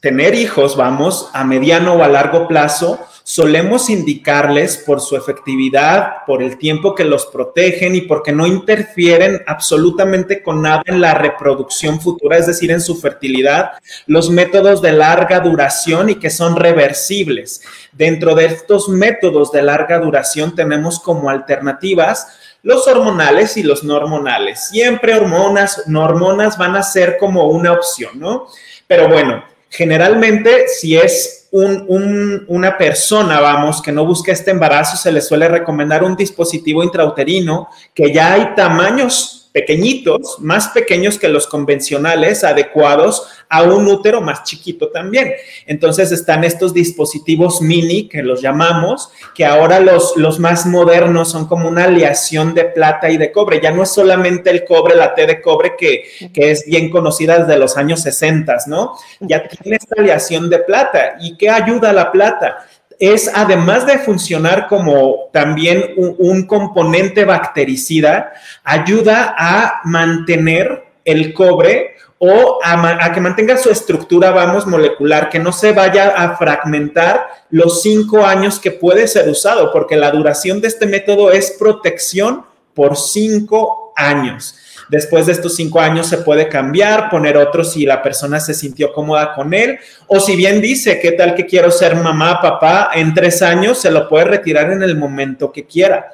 tener 0.01 0.35
hijos, 0.35 0.75
vamos, 0.75 1.29
a 1.33 1.45
mediano 1.45 1.93
o 1.93 2.03
a 2.03 2.09
largo 2.09 2.47
plazo, 2.47 2.99
solemos 3.23 3.89
indicarles 3.89 4.77
por 4.77 4.99
su 4.99 5.15
efectividad, 5.15 6.25
por 6.27 6.43
el 6.43 6.57
tiempo 6.57 6.93
que 6.93 7.05
los 7.05 7.25
protegen 7.27 7.95
y 7.95 8.01
porque 8.01 8.33
no 8.33 8.45
interfieren 8.45 9.41
absolutamente 9.47 10.43
con 10.43 10.61
nada 10.61 10.83
en 10.85 10.99
la 10.99 11.13
reproducción 11.13 12.01
futura, 12.01 12.37
es 12.37 12.47
decir, 12.47 12.71
en 12.71 12.81
su 12.81 12.99
fertilidad, 12.99 13.71
los 14.07 14.29
métodos 14.29 14.81
de 14.81 14.91
larga 14.91 15.39
duración 15.39 16.09
y 16.09 16.15
que 16.15 16.29
son 16.29 16.57
reversibles. 16.57 17.61
Dentro 17.93 18.35
de 18.35 18.45
estos 18.45 18.89
métodos 18.89 19.51
de 19.51 19.61
larga 19.61 19.99
duración 19.99 20.53
tenemos 20.53 20.99
como 20.99 21.29
alternativas 21.29 22.27
los 22.61 22.87
hormonales 22.87 23.57
y 23.57 23.63
los 23.63 23.83
no 23.83 23.95
hormonales. 23.95 24.69
Siempre 24.69 25.15
hormonas, 25.15 25.83
no 25.87 26.03
hormonas 26.03 26.57
van 26.57 26.75
a 26.77 26.83
ser 26.83 27.17
como 27.17 27.47
una 27.47 27.73
opción, 27.73 28.19
¿no? 28.19 28.47
Pero 28.87 29.09
bueno, 29.09 29.43
Generalmente, 29.73 30.67
si 30.67 30.95
es 30.95 31.42
una 31.53 32.77
persona, 32.77 33.39
vamos, 33.39 33.81
que 33.81 33.91
no 33.91 34.05
busca 34.05 34.31
este 34.31 34.51
embarazo, 34.51 34.97
se 34.97 35.11
le 35.11 35.21
suele 35.21 35.47
recomendar 35.47 36.03
un 36.03 36.15
dispositivo 36.15 36.83
intrauterino 36.83 37.69
que 37.93 38.11
ya 38.11 38.33
hay 38.33 38.55
tamaños 38.55 39.42
pequeñitos, 39.53 40.39
más 40.39 40.69
pequeños 40.69 41.19
que 41.19 41.29
los 41.29 41.47
convencionales, 41.47 42.43
adecuados 42.43 43.27
a 43.47 43.61
un 43.61 43.87
útero 43.87 44.19
más 44.19 44.43
chiquito 44.43 44.89
también. 44.89 45.31
Entonces 45.67 46.11
están 46.11 46.43
estos 46.43 46.73
dispositivos 46.73 47.61
mini, 47.61 48.09
que 48.09 48.23
los 48.23 48.41
llamamos, 48.41 49.11
que 49.35 49.45
ahora 49.45 49.79
los, 49.79 50.17
los 50.17 50.39
más 50.39 50.65
modernos 50.65 51.29
son 51.29 51.47
como 51.47 51.69
una 51.69 51.83
aleación 51.83 52.55
de 52.55 52.65
plata 52.65 53.11
y 53.11 53.17
de 53.17 53.31
cobre. 53.31 53.61
Ya 53.61 53.71
no 53.71 53.83
es 53.83 53.89
solamente 53.93 54.49
el 54.49 54.65
cobre, 54.65 54.95
la 54.95 55.13
T 55.13 55.27
de 55.27 55.39
cobre, 55.39 55.75
que, 55.77 56.03
que 56.33 56.49
es 56.49 56.65
bien 56.65 56.89
conocida 56.89 57.37
desde 57.37 57.59
los 57.59 57.77
años 57.77 58.01
60, 58.01 58.57
¿no? 58.65 58.97
Ya 59.19 59.47
tiene 59.47 59.77
esta 59.77 60.01
aleación 60.01 60.49
de 60.49 60.59
plata. 60.59 61.17
¿Y 61.21 61.37
qué 61.37 61.51
ayuda 61.51 61.91
a 61.91 61.93
la 61.93 62.11
plata? 62.11 62.65
Es 63.11 63.29
además 63.33 63.85
de 63.85 63.99
funcionar 63.99 64.67
como 64.69 65.29
también 65.33 65.93
un, 65.97 66.47
componente 66.47 67.25
bactericida, 67.25 68.31
ayuda 68.63 69.35
a 69.37 69.81
mantener 69.83 70.85
el 71.03 71.33
cobre 71.33 71.97
o 72.17 72.59
a, 72.63 73.11
que 73.11 73.19
mantenga 73.19 73.57
su 73.57 73.69
estructura, 73.69 74.31
vamos, 74.31 74.65
molecular, 74.65 75.29
que 75.29 75.37
no 75.37 75.51
se 75.51 75.73
vaya 75.73 76.11
a 76.15 76.37
fragmentar 76.37 77.27
los 77.49 77.81
cinco 77.81 78.25
años 78.25 78.57
que 78.57 78.71
puede 78.71 79.05
ser 79.09 79.27
usado, 79.27 79.73
porque 79.73 79.97
la 79.97 80.09
duración 80.09 80.61
de 80.61 80.69
este 80.69 80.85
método 80.85 81.29
es 81.33 81.51
protección 81.59 82.45
por 82.73 82.95
cinco 82.95 83.91
años. 83.97 84.55
Después 84.89 85.25
de 85.25 85.31
estos 85.31 85.55
cinco 85.55 85.79
años 85.79 86.07
se 86.07 86.19
puede 86.19 86.49
cambiar, 86.49 87.09
poner 87.09 87.37
otro 87.37 87.63
si 87.63 87.85
la 87.85 88.01
persona 88.01 88.39
se 88.39 88.53
sintió 88.53 88.93
cómoda 88.93 89.33
con 89.33 89.53
él, 89.53 89.79
o 90.07 90.19
si 90.19 90.35
bien 90.35 90.61
dice, 90.61 90.99
¿qué 90.99 91.11
tal 91.11 91.35
que 91.35 91.45
quiero 91.45 91.71
ser 91.71 91.95
mamá, 91.95 92.41
papá? 92.41 92.91
En 92.93 93.13
tres 93.13 93.41
años 93.41 93.79
se 93.79 93.91
lo 93.91 94.07
puede 94.07 94.25
retirar 94.25 94.71
en 94.71 94.83
el 94.83 94.97
momento 94.97 95.51
que 95.51 95.65
quiera. 95.65 96.11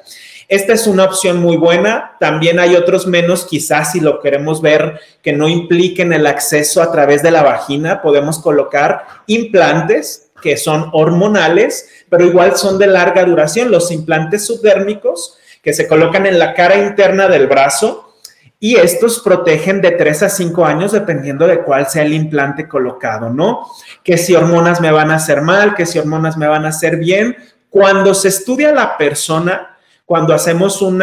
Esta 0.50 0.72
es 0.72 0.88
una 0.88 1.04
opción 1.04 1.36
muy 1.36 1.56
buena. 1.56 2.16
También 2.18 2.58
hay 2.58 2.74
otros 2.74 3.06
menos, 3.06 3.46
quizás 3.46 3.92
si 3.92 4.00
lo 4.00 4.18
queremos 4.18 4.60
ver, 4.60 4.98
que 5.22 5.32
no 5.32 5.48
impliquen 5.48 6.12
el 6.12 6.26
acceso 6.26 6.82
a 6.82 6.90
través 6.90 7.22
de 7.22 7.30
la 7.30 7.44
vagina. 7.44 8.02
Podemos 8.02 8.40
colocar 8.40 9.04
implantes 9.28 10.32
que 10.42 10.56
son 10.56 10.90
hormonales, 10.92 11.88
pero 12.08 12.24
igual 12.24 12.56
son 12.56 12.78
de 12.80 12.88
larga 12.88 13.24
duración. 13.24 13.70
Los 13.70 13.92
implantes 13.92 14.44
subdérmicos 14.44 15.38
que 15.62 15.72
se 15.72 15.86
colocan 15.86 16.26
en 16.26 16.40
la 16.40 16.52
cara 16.54 16.76
interna 16.78 17.28
del 17.28 17.46
brazo 17.46 18.09
y 18.62 18.76
estos 18.76 19.20
protegen 19.20 19.80
de 19.80 19.92
3 19.92 20.24
a 20.24 20.28
5 20.28 20.66
años 20.66 20.92
dependiendo 20.92 21.46
de 21.46 21.62
cuál 21.62 21.88
sea 21.88 22.02
el 22.02 22.12
implante 22.12 22.68
colocado, 22.68 23.30
¿no? 23.30 23.66
Que 24.04 24.18
si 24.18 24.34
hormonas 24.34 24.82
me 24.82 24.92
van 24.92 25.10
a 25.10 25.14
hacer 25.16 25.40
mal, 25.40 25.74
que 25.74 25.86
si 25.86 25.98
hormonas 25.98 26.36
me 26.36 26.46
van 26.46 26.66
a 26.66 26.68
hacer 26.68 26.98
bien. 26.98 27.34
Cuando 27.70 28.12
se 28.12 28.28
estudia 28.28 28.70
la 28.72 28.98
persona, 28.98 29.78
cuando 30.04 30.34
hacemos 30.34 30.82
un 30.82 31.02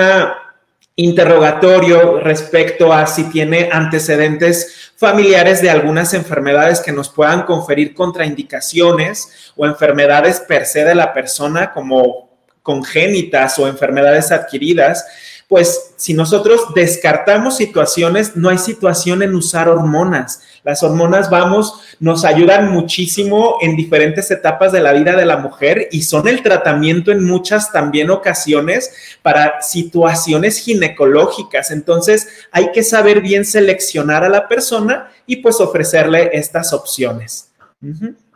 interrogatorio 0.95 2.19
respecto 2.19 2.93
a 2.93 3.07
si 3.07 3.23
tiene 3.25 3.69
antecedentes 3.71 4.91
familiares 4.95 5.59
de 5.61 5.71
algunas 5.71 6.13
enfermedades 6.13 6.79
que 6.79 6.91
nos 6.91 7.09
puedan 7.09 7.43
conferir 7.43 7.95
contraindicaciones 7.95 9.53
o 9.55 9.65
enfermedades 9.65 10.41
per 10.41 10.65
se 10.67 10.83
de 10.83 10.93
la 10.93 11.11
persona 11.11 11.71
como 11.71 12.29
congénitas 12.61 13.57
o 13.57 13.67
enfermedades 13.67 14.31
adquiridas, 14.31 15.05
pues 15.47 15.93
si 15.95 16.13
nosotros 16.13 16.73
descartamos 16.75 17.55
situaciones, 17.55 18.35
no 18.35 18.49
hay 18.49 18.57
situación 18.57 19.23
en 19.23 19.33
usar 19.33 19.69
hormonas. 19.69 20.41
Las 20.65 20.83
hormonas, 20.83 21.29
vamos, 21.29 21.79
nos 22.01 22.25
ayudan 22.25 22.69
muchísimo 22.69 23.55
en 23.61 23.77
diferentes 23.77 24.29
etapas 24.29 24.73
de 24.73 24.81
la 24.81 24.91
vida 24.91 25.15
de 25.15 25.25
la 25.25 25.37
mujer 25.37 25.87
y 25.89 26.01
son 26.01 26.27
el 26.27 26.43
tratamiento 26.43 27.13
en 27.13 27.23
muchas 27.23 27.71
también 27.71 28.09
ocasiones 28.09 28.91
para 29.21 29.61
situaciones 29.61 30.59
ginecológicas. 30.59 31.71
Entonces, 31.71 32.27
hay 32.51 32.73
que 32.73 32.83
saber 32.83 33.21
bien 33.21 33.45
seleccionar 33.45 34.25
a 34.25 34.29
la 34.29 34.49
persona 34.49 35.09
y 35.25 35.37
pues 35.37 35.61
ofrecerle 35.61 36.29
estas 36.33 36.73
opciones. 36.73 37.51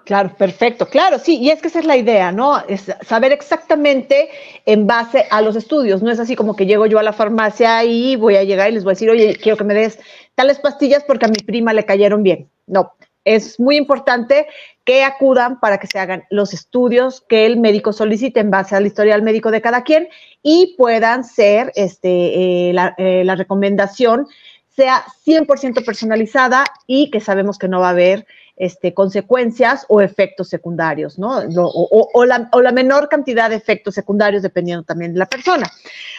Claro, 0.03 0.36
perfecto, 0.36 0.88
claro, 0.88 1.20
sí, 1.20 1.38
y 1.38 1.51
es 1.51 1.62
que 1.62 1.67
esa 1.67 1.79
es 1.79 1.86
la 1.86 1.96
idea, 1.96 2.31
¿no? 2.31 2.58
Es 2.67 2.91
saber 3.01 3.31
exactamente 3.31 4.29
en 4.65 4.88
base 4.88 5.27
a 5.29 5.41
los 5.41 5.55
estudios, 5.55 6.01
no 6.01 6.10
es 6.10 6.20
así 6.20 6.36
como 6.36 6.55
que 6.55 6.65
llego 6.65 6.88
yo 6.88 6.98
a 6.98 7.03
la 7.03 7.13
farmacia 7.13 7.84
y 7.84 8.15
voy 8.15 8.36
a 8.36 8.43
llegar 8.43 8.70
y 8.72 8.74
les 8.74 8.84
voy 8.84 8.91
a 8.91 8.96
decir, 8.96 9.12
oye, 9.12 9.36
quiero 9.36 9.58
que 9.58 9.63
me 9.63 9.75
des 9.75 10.00
tales 10.34 10.60
pastillas 10.60 11.03
porque 11.03 11.25
a 11.25 11.29
mi 11.29 11.38
prima 11.38 11.72
le 11.72 11.86
cayeron 11.86 12.24
bien. 12.24 12.50
No, 12.65 12.93
es 13.25 13.60
muy 13.60 13.77
importante 13.77 14.48
que 14.86 15.03
acudan 15.03 15.60
para 15.60 15.77
que 15.77 15.86
se 15.86 16.00
hagan 16.00 16.24
los 16.31 16.53
estudios 16.53 17.22
que 17.29 17.46
el 17.46 17.58
médico 17.58 17.93
solicite 17.93 18.39
en 18.39 18.50
base 18.50 18.75
al 18.75 18.88
historial 18.88 19.22
médico 19.22 19.51
de 19.51 19.62
cada 19.62 19.84
quien 19.84 20.08
y 20.41 20.75
puedan 20.77 21.24
ser, 21.24 21.72
este, 21.75 22.70
eh, 22.70 22.74
la, 22.74 22.96
eh, 22.98 23.24
la 23.24 23.36
recomendación 23.36 24.25
sea 24.70 25.03
100% 25.24 25.86
personalizada 25.86 26.63
y 26.88 27.12
que 27.12 27.20
sabemos 27.20 27.60
que 27.60 27.67
no 27.67 27.81
va 27.81 27.89
a 27.89 27.91
haber 27.91 28.25
este, 28.62 28.94
consecuencias 28.94 29.88
o 29.88 30.01
efectos 30.01 30.48
secundarios, 30.48 31.18
¿no? 31.18 31.39
O, 31.58 32.25
la, 32.25 32.72
menor 32.72 33.10
cantidad 33.10 33.50
de 33.50 33.56
efectos 33.56 33.96
secundarios 33.96 34.44
dependiendo 34.44 34.84
también 34.84 35.13
de 35.13 35.18
la 35.18 35.25
persona. 35.25 35.68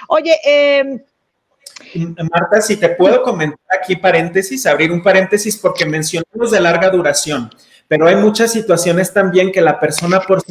Oye, 0.08 0.36
em, 0.44 1.00
Marta, 2.32 2.60
si 2.60 2.78
te 2.78 2.88
puedo 2.88 3.22
comentar 3.22 3.60
aquí 3.80 3.94
paréntesis, 3.94 4.66
abrir 4.66 4.90
un 4.90 5.04
paréntesis 5.04 5.56
porque 5.56 5.86
mencionamos 5.86 6.50
de 6.50 6.60
larga 6.60 6.90
duración, 6.90 7.48
pero 7.86 8.08
hay 8.08 8.16
muchas 8.16 8.50
situaciones 8.50 9.12
también 9.12 9.52
que 9.52 9.60
la 9.60 9.78
persona 9.78 10.20
por 10.20 10.42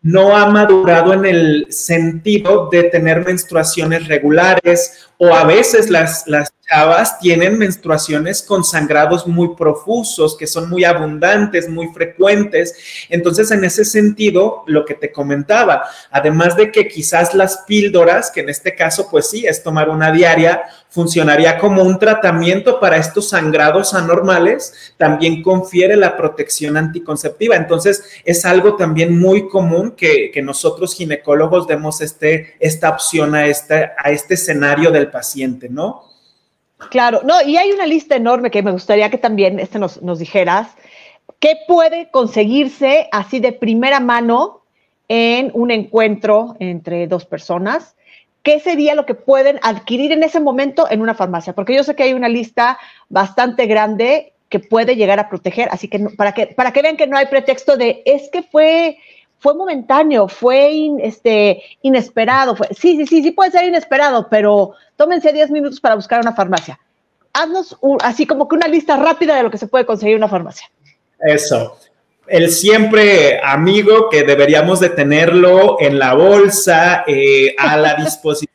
no 0.00 0.36
ha 0.36 0.46
madurado 0.46 1.12
en 1.12 1.24
el 1.24 1.66
sentido 1.70 2.68
de 2.70 2.84
tener 2.84 3.24
menstruaciones 3.24 4.06
regulares 4.06 5.08
o 5.24 5.32
a 5.32 5.44
veces 5.44 5.88
las, 5.88 6.26
las 6.26 6.52
chavas 6.68 7.18
tienen 7.18 7.58
menstruaciones 7.58 8.42
con 8.42 8.64
sangrados 8.64 9.26
muy 9.26 9.54
profusos, 9.54 10.36
que 10.36 10.46
son 10.46 10.70
muy 10.70 10.84
abundantes, 10.84 11.68
muy 11.68 11.88
frecuentes. 11.88 12.74
Entonces, 13.08 13.50
en 13.50 13.64
ese 13.64 13.84
sentido, 13.84 14.64
lo 14.66 14.84
que 14.84 14.94
te 14.94 15.12
comentaba, 15.12 15.84
además 16.10 16.56
de 16.56 16.72
que 16.72 16.88
quizás 16.88 17.34
las 17.34 17.58
píldoras, 17.66 18.30
que 18.30 18.40
en 18.40 18.48
este 18.48 18.74
caso, 18.74 19.08
pues 19.10 19.28
sí, 19.28 19.46
es 19.46 19.62
tomar 19.62 19.90
una 19.90 20.10
diaria, 20.10 20.62
funcionaría 20.88 21.58
como 21.58 21.82
un 21.82 21.98
tratamiento 21.98 22.78
para 22.78 22.96
estos 22.96 23.30
sangrados 23.30 23.94
anormales, 23.94 24.94
también 24.96 25.42
confiere 25.42 25.96
la 25.96 26.16
protección 26.16 26.76
anticonceptiva. 26.76 27.56
Entonces, 27.56 28.04
es 28.24 28.44
algo 28.44 28.76
también 28.76 29.18
muy 29.18 29.48
común 29.48 29.92
que, 29.92 30.32
nosotros 30.42 30.96
ginecólogos 30.96 31.68
demos 31.68 32.00
este, 32.00 32.56
esta 32.58 32.90
opción 32.90 33.36
a 33.36 33.46
este, 33.46 33.92
a 33.96 34.10
este 34.10 34.34
escenario 34.34 34.90
del 34.90 35.08
paciente, 35.12 35.68
¿no? 35.68 36.02
Claro, 36.90 37.20
no, 37.24 37.40
y 37.42 37.56
hay 37.56 37.70
una 37.70 37.86
lista 37.86 38.16
enorme 38.16 38.50
que 38.50 38.62
me 38.62 38.72
gustaría 38.72 39.10
que 39.10 39.18
también 39.18 39.60
este 39.60 39.78
nos, 39.78 40.02
nos 40.02 40.18
dijeras. 40.18 40.68
¿Qué 41.38 41.56
puede 41.68 42.10
conseguirse 42.10 43.08
así 43.12 43.38
de 43.38 43.52
primera 43.52 44.00
mano 44.00 44.62
en 45.08 45.50
un 45.54 45.70
encuentro 45.70 46.56
entre 46.58 47.06
dos 47.06 47.24
personas? 47.24 47.94
¿Qué 48.42 48.58
sería 48.58 48.94
lo 48.94 49.06
que 49.06 49.14
pueden 49.14 49.60
adquirir 49.62 50.10
en 50.10 50.24
ese 50.24 50.40
momento 50.40 50.90
en 50.90 51.00
una 51.00 51.14
farmacia? 51.14 51.52
Porque 51.52 51.74
yo 51.76 51.84
sé 51.84 51.94
que 51.94 52.02
hay 52.02 52.14
una 52.14 52.28
lista 52.28 52.78
bastante 53.08 53.66
grande 53.66 54.32
que 54.48 54.58
puede 54.58 54.96
llegar 54.96 55.18
a 55.18 55.28
proteger, 55.28 55.68
así 55.70 55.88
que 55.88 55.98
para 56.16 56.32
que 56.32 56.48
para 56.48 56.72
que 56.72 56.82
vean 56.82 56.96
que 56.96 57.06
no 57.06 57.16
hay 57.16 57.26
pretexto 57.26 57.76
de 57.76 58.02
es 58.04 58.28
que 58.30 58.42
fue 58.42 58.98
fue 59.42 59.54
momentáneo, 59.54 60.28
fue 60.28 60.88
este, 61.00 61.64
inesperado. 61.82 62.54
Fue, 62.54 62.68
sí, 62.68 62.96
sí, 62.96 63.06
sí, 63.06 63.22
sí 63.24 63.32
puede 63.32 63.50
ser 63.50 63.64
inesperado, 63.64 64.28
pero 64.30 64.74
tómense 64.96 65.32
10 65.32 65.50
minutos 65.50 65.80
para 65.80 65.96
buscar 65.96 66.20
una 66.20 66.32
farmacia. 66.32 66.78
Haznos 67.32 67.76
así 68.02 68.24
como 68.24 68.46
que 68.46 68.54
una 68.54 68.68
lista 68.68 68.96
rápida 68.96 69.34
de 69.34 69.42
lo 69.42 69.50
que 69.50 69.58
se 69.58 69.66
puede 69.66 69.84
conseguir 69.84 70.14
en 70.14 70.20
una 70.20 70.28
farmacia. 70.28 70.70
Eso. 71.18 71.76
El 72.28 72.50
siempre 72.50 73.40
amigo 73.42 74.08
que 74.08 74.22
deberíamos 74.22 74.78
de 74.78 74.90
tenerlo 74.90 75.76
en 75.80 75.98
la 75.98 76.14
bolsa, 76.14 77.02
eh, 77.08 77.56
a 77.58 77.76
la 77.76 77.94
disposición 77.98 78.52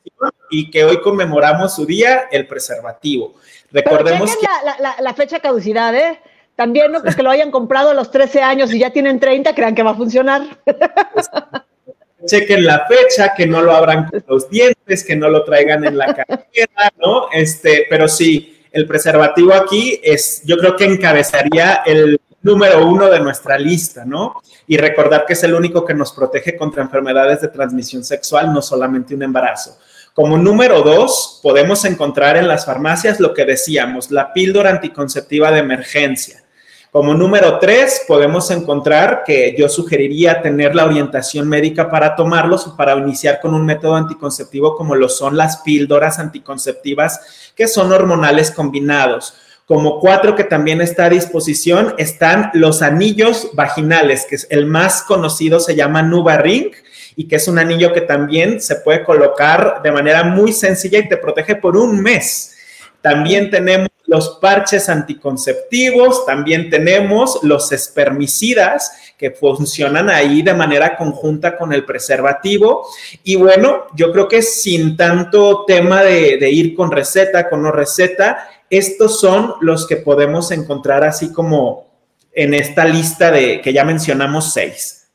y 0.49 0.71
que 0.71 0.85
hoy 0.85 1.01
conmemoramos 1.01 1.75
su 1.75 1.85
día, 1.85 2.29
el 2.31 2.47
preservativo. 2.47 3.33
Recordemos 3.73 4.33
que... 4.37 4.47
La, 4.63 4.77
la, 4.79 4.95
la 5.01 5.13
fecha 5.13 5.35
de 5.35 5.41
caducidad, 5.41 5.93
¿eh? 5.93 6.21
También 6.57 6.91
no 6.91 7.03
porque 7.03 7.21
lo 7.21 7.29
hayan 7.29 7.51
comprado 7.51 7.91
a 7.91 7.93
los 7.93 8.09
13 8.09 8.41
años 8.41 8.73
y 8.73 8.79
ya 8.79 8.89
tienen 8.89 9.19
30, 9.19 9.53
crean 9.53 9.75
que 9.75 9.83
va 9.83 9.91
a 9.91 9.95
funcionar. 9.95 10.41
Chequen 12.25 12.65
la 12.65 12.87
fecha, 12.87 13.33
que 13.37 13.45
no 13.45 13.61
lo 13.61 13.73
abran 13.73 14.09
con 14.09 14.23
los 14.27 14.49
dientes, 14.49 15.03
que 15.03 15.15
no 15.15 15.29
lo 15.29 15.43
traigan 15.43 15.85
en 15.85 15.95
la 15.99 16.15
cartera, 16.15 16.91
¿no? 16.99 17.27
Este, 17.31 17.85
pero 17.87 18.07
sí, 18.07 18.65
el 18.71 18.87
preservativo 18.87 19.53
aquí 19.53 20.01
es, 20.03 20.41
yo 20.45 20.57
creo 20.57 20.75
que 20.75 20.85
encabezaría 20.85 21.83
el 21.85 22.19
número 22.41 22.87
uno 22.87 23.07
de 23.07 23.19
nuestra 23.19 23.59
lista, 23.59 24.03
¿no? 24.03 24.41
Y 24.65 24.77
recordar 24.77 25.25
que 25.27 25.33
es 25.33 25.43
el 25.43 25.53
único 25.53 25.85
que 25.85 25.93
nos 25.93 26.11
protege 26.11 26.57
contra 26.57 26.81
enfermedades 26.81 27.39
de 27.41 27.49
transmisión 27.49 28.03
sexual, 28.03 28.51
no 28.51 28.63
solamente 28.63 29.13
un 29.13 29.21
embarazo. 29.21 29.77
Como 30.15 30.39
número 30.39 30.81
dos, 30.81 31.39
podemos 31.43 31.85
encontrar 31.85 32.35
en 32.35 32.47
las 32.47 32.65
farmacias 32.65 33.19
lo 33.19 33.35
que 33.35 33.45
decíamos, 33.45 34.09
la 34.09 34.33
píldora 34.33 34.71
anticonceptiva 34.71 35.51
de 35.51 35.59
emergencia. 35.59 36.43
Como 36.91 37.13
número 37.13 37.59
tres, 37.59 38.03
podemos 38.07 38.49
encontrar 38.49 39.23
que 39.25 39.53
yo 39.57 39.67
sugeriría 39.67 40.41
tener 40.41 40.73
la 40.73 40.85
orientación 40.85 41.47
médica 41.47 41.91
para 41.91 42.15
tomarlos 42.15 42.65
o 42.65 42.77
para 42.77 42.95
iniciar 42.95 43.41
con 43.41 43.53
un 43.53 43.65
método 43.65 43.95
anticonceptivo 43.95 44.75
como 44.75 44.95
lo 44.95 45.09
son 45.09 45.35
las 45.35 45.57
píldoras 45.57 46.17
anticonceptivas 46.17 47.51
que 47.55 47.67
son 47.67 47.91
hormonales 47.91 48.51
combinados. 48.51 49.33
Como 49.65 49.99
cuatro 49.99 50.33
que 50.35 50.45
también 50.45 50.79
está 50.79 51.05
a 51.05 51.09
disposición 51.09 51.93
están 51.97 52.51
los 52.53 52.81
anillos 52.81 53.49
vaginales, 53.51 54.25
que 54.27 54.35
es 54.35 54.47
el 54.49 54.65
más 54.65 55.03
conocido, 55.03 55.59
se 55.59 55.75
llama 55.75 56.03
Nuva 56.03 56.37
Ring 56.37 56.71
y 57.17 57.27
que 57.27 57.35
es 57.35 57.49
un 57.49 57.59
anillo 57.59 57.91
que 57.91 57.99
también 57.99 58.61
se 58.61 58.77
puede 58.77 59.03
colocar 59.03 59.81
de 59.83 59.91
manera 59.91 60.23
muy 60.23 60.53
sencilla 60.53 60.99
y 60.99 61.09
te 61.09 61.17
protege 61.17 61.57
por 61.57 61.75
un 61.75 62.01
mes. 62.01 62.55
También 63.01 63.49
tenemos 63.51 63.89
los 64.07 64.37
parches 64.41 64.87
anticonceptivos, 64.87 66.25
también 66.25 66.69
tenemos 66.69 67.39
los 67.43 67.73
espermicidas 67.73 68.91
que 69.17 69.31
funcionan 69.31 70.09
ahí 70.09 70.41
de 70.41 70.53
manera 70.53 70.95
conjunta 70.95 71.57
con 71.57 71.73
el 71.73 71.83
preservativo. 71.83 72.87
Y 73.23 73.35
bueno, 73.35 73.83
yo 73.95 74.13
creo 74.13 74.29
que 74.29 74.41
sin 74.41 74.95
tanto 74.95 75.65
tema 75.65 76.03
de, 76.03 76.49
ir 76.49 76.73
con 76.73 76.89
receta, 76.89 77.49
con 77.49 77.61
no 77.61 77.71
receta, 77.71 78.49
estos 78.69 79.19
son 79.19 79.55
los 79.59 79.85
que 79.85 79.97
podemos 79.97 80.51
encontrar 80.51 81.03
así 81.03 81.33
como 81.33 81.87
en 82.31 82.53
esta 82.53 82.85
lista 82.85 83.29
de 83.29 83.59
que 83.59 83.73
ya 83.73 83.83
mencionamos 83.83 84.53
seis. 84.53 85.09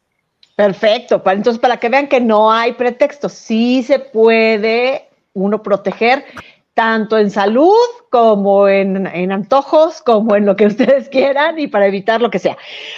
Perfecto, 0.55 1.23
entonces 1.25 1.59
para 1.59 1.79
que 1.79 1.89
vean 1.89 2.09
que 2.09 2.21
no 2.21 2.53
hay 2.53 2.73
pretexto, 2.73 3.31
sí 3.31 3.83
se 3.83 3.99
puede 3.99 5.09
uno 5.33 5.63
proteger 5.63 6.25
tanto 6.75 7.19
en 7.19 7.31
salud 7.31 7.77
como 8.11 8.69
en, 8.69 9.07
antojos, 9.33 10.03
como 10.03 10.37
en 10.37 10.47
lo 10.47 10.57
que 10.57 10.67
ustedes 10.69 11.09
quieran 11.09 11.59
y 11.59 11.67
para 11.67 11.87
evitar 11.87 12.21
lo 12.21 12.31
que 12.31 12.39
sea. 12.39 12.57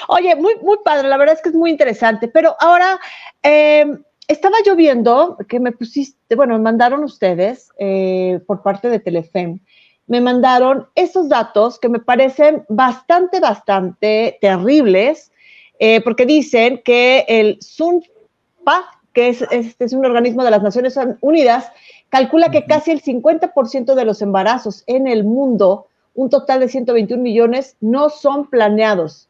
Oye, 0.09 0.35
muy, 0.37 0.55
muy 0.63 0.79
padre, 0.85 1.09
la 1.09 1.17
verdad 1.17 1.35
es 1.35 1.43
que 1.43 1.49
es 1.49 1.55
muy 1.55 1.71
interesante, 1.71 2.29
pero 2.29 2.57
ahora 2.61 2.99
em, 3.43 4.03
estaba 4.29 4.57
yo 4.65 4.77
viendo 4.77 5.37
que 5.49 5.61
me 5.61 5.73
pusiste, 5.73 6.37
bueno, 6.37 6.55
me 6.55 6.65
mandaron 6.65 7.03
ustedes 7.05 7.69
eh, 7.79 8.41
por 8.47 8.63
parte 8.63 8.89
de 8.89 9.01
Telefem, 9.01 9.61
me 10.07 10.21
mandaron 10.21 10.87
esos 10.95 11.29
datos 11.29 11.79
que 11.79 11.89
me 11.89 11.99
parecen 11.99 12.65
bastante, 12.69 13.41
bastante 13.41 14.39
terribles, 14.41 15.33
eh, 15.79 16.01
porque 16.03 16.27
dicen 16.27 16.83
que 16.85 17.25
el 17.27 17.59
SUNPA, 17.61 18.85
que 19.15 19.29
es, 19.29 19.43
es 19.51 19.93
un 19.93 20.05
organismo 20.05 20.45
de 20.45 20.51
las 20.51 20.63
Naciones 20.63 20.99
Unidas, 21.21 21.71
calcula 22.15 22.49
que 22.49 22.65
casi 22.65 22.93
el 22.93 23.03
50% 23.03 23.97
de 23.97 24.05
los 24.05 24.23
embarazos 24.23 24.85
en 24.87 25.09
el 25.09 25.25
mundo, 25.25 25.89
un 26.15 26.31
total 26.31 26.61
de 26.61 26.69
121 26.69 27.21
millones, 27.21 27.77
no 27.81 28.09
son 28.09 28.49
planeados. 28.49 29.29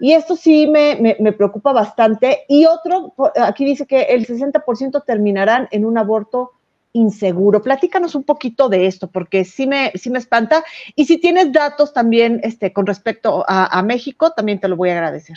Y 0.00 0.12
esto 0.12 0.34
sí 0.34 0.66
me, 0.66 1.14
preocupa 1.36 1.74
bastante. 1.74 2.44
Y 2.48 2.64
otro, 2.64 3.12
aquí 3.36 3.66
dice 3.66 3.84
que 3.84 4.04
el 4.04 4.26
60% 4.26 5.04
terminarán 5.04 5.68
en 5.72 5.84
un 5.84 5.98
aborto 5.98 6.52
inseguro. 6.94 7.60
Platícanos 7.60 8.14
un 8.14 8.24
poquito 8.24 8.70
de 8.70 8.86
esto, 8.86 9.08
porque 9.08 9.44
sí 9.44 9.66
me, 9.66 9.92
sí 9.94 10.08
me 10.08 10.18
espanta. 10.18 10.64
Y 10.96 11.04
si 11.04 11.18
tienes 11.18 11.52
datos 11.52 11.92
también 11.92 12.40
este, 12.42 12.72
con 12.72 12.86
respecto 12.86 13.44
a, 13.46 13.78
a 13.78 13.82
México, 13.82 14.32
también 14.32 14.58
te 14.58 14.68
lo 14.68 14.76
voy 14.76 14.88
a 14.88 14.94
agradecer. 14.94 15.36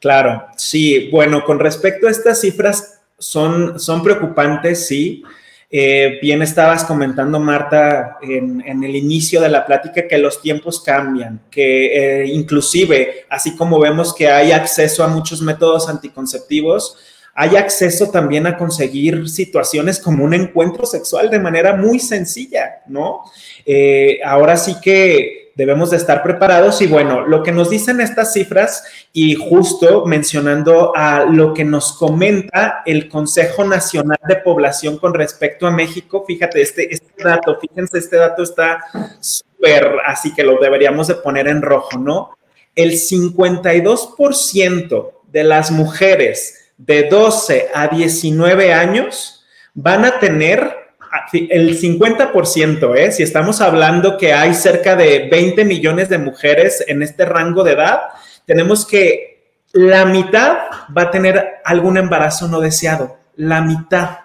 Claro, 0.00 0.44
sí. 0.58 1.08
Bueno, 1.10 1.44
con 1.46 1.58
respecto 1.58 2.08
a 2.08 2.10
estas 2.10 2.42
cifras, 2.42 3.00
son, 3.18 3.80
son 3.80 4.02
preocupantes, 4.02 4.86
sí. 4.86 5.24
Eh, 5.72 6.18
bien 6.20 6.42
estabas 6.42 6.82
comentando, 6.82 7.38
Marta, 7.38 8.18
en, 8.22 8.82
el 8.82 8.96
inicio 8.96 9.40
de 9.40 9.48
la 9.48 9.64
plática 9.64 10.08
que 10.08 10.18
los 10.18 10.42
tiempos 10.42 10.82
cambian, 10.82 11.42
que 11.48 12.22
eh, 12.22 12.26
inclusive, 12.26 13.26
así 13.30 13.54
como 13.54 13.78
vemos 13.78 14.12
que 14.12 14.28
hay 14.28 14.50
acceso 14.50 15.04
a 15.04 15.08
muchos 15.08 15.40
métodos 15.40 15.88
anticonceptivos, 15.88 16.96
hay 17.34 17.54
acceso 17.54 18.10
también 18.10 18.48
a 18.48 18.58
conseguir 18.58 19.28
situaciones 19.28 20.00
como 20.00 20.24
un 20.24 20.34
encuentro 20.34 20.84
sexual 20.84 21.30
de 21.30 21.38
manera 21.38 21.76
muy 21.76 22.00
sencilla, 22.00 22.82
¿no? 22.88 23.22
Eh, 23.64 24.18
ahora 24.24 24.56
sí 24.56 24.74
que 24.82 25.39
debemos 25.54 25.90
de 25.90 25.96
estar 25.96 26.22
preparados 26.22 26.80
y 26.80 26.86
bueno, 26.86 27.26
lo 27.26 27.42
que 27.42 27.50
nos 27.52 27.68
dicen 27.70 28.00
estas 28.00 28.32
cifras 28.32 28.84
y 29.12 29.34
justo 29.34 30.06
mencionando 30.06 30.96
a 30.96 31.24
lo 31.24 31.52
que 31.52 31.64
nos 31.64 31.92
comenta 31.92 32.82
el 32.86 33.08
Consejo 33.08 33.64
Nacional 33.64 34.20
de 34.26 34.36
Población 34.36 34.98
con 34.98 35.12
respecto 35.14 35.66
a 35.66 35.70
México, 35.70 36.24
fíjate, 36.26 36.62
este, 36.62 36.90
este 36.92 37.22
dato, 37.22 37.58
fíjense, 37.60 37.98
este 37.98 38.16
dato 38.16 38.42
está 38.42 38.82
súper, 39.20 39.96
así 40.06 40.34
que 40.34 40.44
lo 40.44 40.58
deberíamos 40.58 41.08
de 41.08 41.16
poner 41.16 41.48
en 41.48 41.60
rojo, 41.62 41.98
¿no? 41.98 42.30
El 42.74 42.92
52% 42.92 45.10
de 45.30 45.44
las 45.44 45.70
mujeres 45.70 46.72
de 46.78 47.02
12 47.04 47.68
a 47.74 47.88
19 47.88 48.72
años 48.72 49.44
van 49.74 50.04
a 50.04 50.18
tener 50.18 50.89
el 51.32 51.78
50%, 51.78 52.96
¿eh? 52.96 53.12
si 53.12 53.22
estamos 53.22 53.60
hablando 53.60 54.16
que 54.16 54.32
hay 54.32 54.54
cerca 54.54 54.96
de 54.96 55.28
20 55.30 55.64
millones 55.64 56.08
de 56.08 56.18
mujeres 56.18 56.84
en 56.86 57.02
este 57.02 57.24
rango 57.24 57.64
de 57.64 57.72
edad, 57.72 58.00
tenemos 58.46 58.86
que 58.86 59.54
la 59.72 60.04
mitad 60.04 60.58
va 60.96 61.02
a 61.02 61.10
tener 61.10 61.60
algún 61.64 61.96
embarazo 61.96 62.48
no 62.48 62.60
deseado, 62.60 63.18
la 63.36 63.60
mitad. 63.60 64.18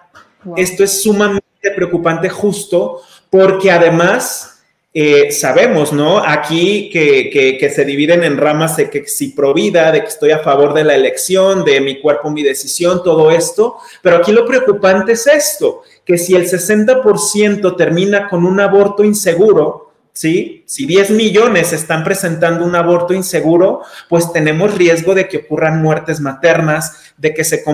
Esto 0.56 0.84
es 0.84 1.02
sumamente 1.02 1.70
preocupante 1.74 2.28
justo 2.28 3.02
porque 3.30 3.70
además 3.70 4.56
eh, 4.98 5.30
sabemos, 5.30 5.92
¿no? 5.92 6.18
Aquí 6.24 6.88
que, 6.90 7.28
que, 7.30 7.70
se 7.70 7.84
dividen 7.84 8.24
en 8.24 8.38
ramas 8.38 8.78
de 8.78 8.88
que 8.88 9.06
si 9.06 9.28
provida, 9.28 9.92
de 9.92 10.00
que 10.00 10.06
estoy 10.08 10.30
a 10.30 10.38
favor 10.38 10.72
de 10.72 10.84
la 10.84 10.94
elección, 10.94 11.66
de 11.66 11.82
mi 11.82 12.00
cuerpo, 12.00 12.30
mi 12.30 12.42
decisión, 12.42 13.02
todo 13.04 13.30
esto, 13.30 13.76
pero 14.00 14.16
aquí 14.16 14.32
lo 14.32 14.46
preocupante 14.46 15.12
es 15.12 15.26
esto, 15.26 15.82
que 16.06 16.16
si 16.16 16.36
el 16.36 16.48
60% 16.48 17.76
termina 17.76 18.28
con 18.28 18.46
un 18.46 18.60
aborto 18.60 19.02
inseguro, 19.02 19.92
¿sí? 20.12 20.62
Si 20.66 20.86
10 20.86 21.10
millones 21.10 21.72
están 21.72 22.04
presentando 22.04 22.64
un 22.64 22.76
aborto 22.76 23.12
inseguro, 23.12 23.82
pues 24.08 24.32
tenemos 24.32 24.74
riesgo 24.74 25.14
de 25.14 25.28
que 25.28 25.38
ocurran 25.38 25.82
muertes 25.82 26.20
maternas, 26.20 27.12
de 27.18 27.34
que 27.34 27.42
se 27.42 27.64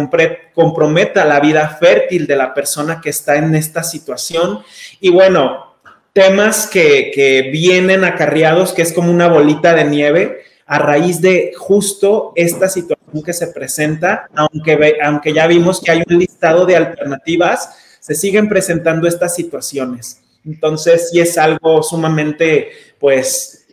comprometa 0.55 1.27
la 1.27 1.41
vida 1.41 1.77
fértil 1.79 2.27
de 2.27 2.37
la 2.37 2.55
persona 2.55 3.01
que 3.03 3.11
está 3.11 3.37
en 3.37 3.55
esta 3.55 3.83
situación. 3.83 4.61
Y 4.99 5.11
bueno, 5.11 5.77
temas 6.15 6.67
que, 6.67 7.51
vienen 7.53 8.03
acarreados, 8.03 8.73
que 8.73 8.83
es 8.83 8.95
como 8.95 9.11
una 9.11 9.29
bolita 9.29 9.75
de 9.75 9.85
nieve 9.85 10.39
a 10.67 10.79
raíz 10.79 11.21
de 11.21 11.53
justo 11.57 12.33
esta 12.35 12.67
situación 12.69 13.23
que 13.23 13.35
se 13.35 13.49
presenta, 13.49 14.27
aunque, 14.35 14.97
aunque 15.05 15.35
ya 15.35 15.47
vimos 15.47 15.83
que 15.83 15.91
hay 15.91 16.03
un 16.09 16.19
listado 16.19 16.65
de 16.65 16.77
alternativas, 16.77 17.92
se 18.03 18.17
siguen 18.17 18.49
presentando 18.49 19.07
estas 19.07 19.33
situaciones. 19.37 20.21
Entonces, 20.45 21.11
sí 21.11 21.21
es 21.21 21.39
algo 21.39 21.85
sumamente, 21.85 22.71
pues, 22.99 23.65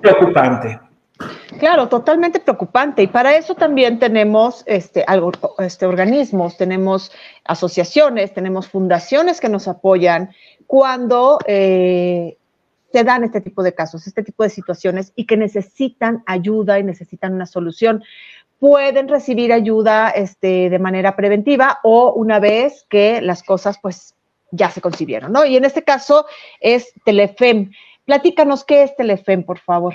preocupante. 0.00 0.78
Claro, 1.58 1.88
totalmente 1.88 2.38
preocupante. 2.38 3.02
Y 3.02 3.08
para 3.08 3.36
eso 3.36 3.56
también 3.56 3.98
tenemos 3.98 4.62
este, 4.66 5.02
algo, 5.04 5.32
este, 5.58 5.86
organismos, 5.86 6.56
tenemos 6.56 7.10
asociaciones, 7.44 8.32
tenemos 8.32 8.68
fundaciones 8.68 9.40
que 9.40 9.48
nos 9.48 9.66
apoyan 9.66 10.30
cuando 10.68 11.40
eh, 11.46 12.36
se 12.92 13.02
dan 13.02 13.24
este 13.24 13.40
tipo 13.40 13.64
de 13.64 13.74
casos, 13.74 14.06
este 14.06 14.22
tipo 14.22 14.44
de 14.44 14.50
situaciones 14.50 15.12
y 15.16 15.26
que 15.26 15.36
necesitan 15.36 16.22
ayuda 16.26 16.78
y 16.78 16.84
necesitan 16.84 17.34
una 17.34 17.46
solución. 17.46 18.04
Pueden 18.62 19.08
recibir 19.08 19.52
ayuda 19.52 20.10
este, 20.10 20.70
de 20.70 20.78
manera 20.78 21.16
preventiva 21.16 21.80
o 21.82 22.12
una 22.12 22.38
vez 22.38 22.86
que 22.88 23.20
las 23.20 23.42
cosas 23.42 23.76
pues 23.82 24.14
ya 24.52 24.70
se 24.70 24.80
concibieron, 24.80 25.32
¿no? 25.32 25.44
Y 25.44 25.56
en 25.56 25.64
este 25.64 25.82
caso 25.82 26.26
es 26.60 26.92
Telefem. 27.04 27.72
Platícanos 28.04 28.62
qué 28.62 28.84
es 28.84 28.94
Telefem, 28.94 29.42
por 29.42 29.58
favor. 29.58 29.94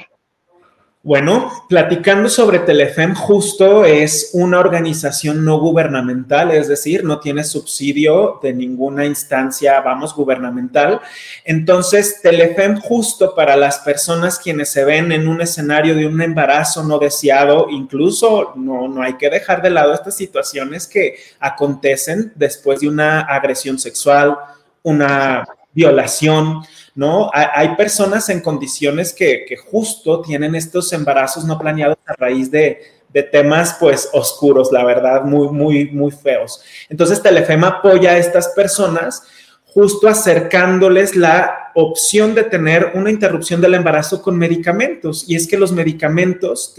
Bueno, 1.04 1.52
platicando 1.70 2.28
sobre 2.28 2.60
Telefem, 2.60 3.14
justo 3.14 3.86
es 3.86 4.32
una 4.34 4.60
organización 4.60 5.46
no 5.46 5.58
gubernamental, 5.60 6.52
es 6.52 6.68
decir, 6.68 7.06
no 7.06 7.20
tiene 7.20 7.46
subsidio 7.46 8.40
de 8.44 8.52
ninguna 8.52 9.06
instancia, 9.06 9.80
vamos, 9.80 10.14
gubernamental. 10.14 11.00
Entonces, 11.46 12.20
Telefem 12.22 12.82
justo 12.82 13.36
para 13.36 13.56
las 13.56 13.80
personas 13.80 14.38
quienes 14.40 14.70
se 14.70 14.84
ven 14.84 15.14
en 15.14 15.30
un 15.30 15.40
escenario 15.40 15.96
de 15.96 16.08
un 16.08 16.22
embarazo 16.22 16.84
no 16.84 17.00
deseado, 17.00 17.68
incluso 17.70 18.54
no, 18.56 18.90
no 18.90 19.02
hay 19.02 19.14
que 19.14 19.30
dejar 19.30 19.62
de 19.62 19.70
lado 19.70 19.94
estas 19.94 20.18
situaciones 20.18 20.88
que 20.88 21.16
acontecen 21.40 22.34
después 22.36 22.82
de 22.82 22.90
una 22.90 23.22
agresión 23.22 23.80
sexual, 23.80 24.36
una 24.84 25.48
violación, 25.72 26.64
¿no? 26.98 27.30
Hay, 27.32 27.76
personas 27.76 28.28
en 28.30 28.42
condiciones 28.42 29.14
que, 29.14 29.56
justo 29.70 30.20
tienen 30.24 30.56
estos 30.56 30.92
embarazos 30.94 31.46
no 31.46 31.60
planeados 31.60 32.00
a 32.08 32.14
raíz 32.14 32.50
de, 32.52 32.98
temas 33.32 33.78
pues 33.80 34.10
oscuros, 34.14 34.72
la 34.72 34.84
verdad, 34.84 35.24
muy, 35.24 35.48
muy, 35.50 35.90
muy 35.90 36.12
feos. 36.12 36.62
Entonces 36.88 37.20
Telefema 37.20 37.68
apoya 37.68 38.12
a 38.12 38.18
estas 38.20 38.50
personas 38.50 39.24
justo 39.66 40.08
acercándoles 40.08 41.16
la 41.16 41.72
opción 41.74 42.36
de 42.36 42.44
tener 42.44 42.92
una 42.94 43.10
interrupción 43.10 43.60
del 43.60 43.74
embarazo 43.74 44.22
con 44.22 44.38
medicamentos. 44.38 45.28
Y 45.28 45.36
es 45.36 45.48
que 45.48 45.58
los 45.58 45.72
medicamentos, 45.72 46.76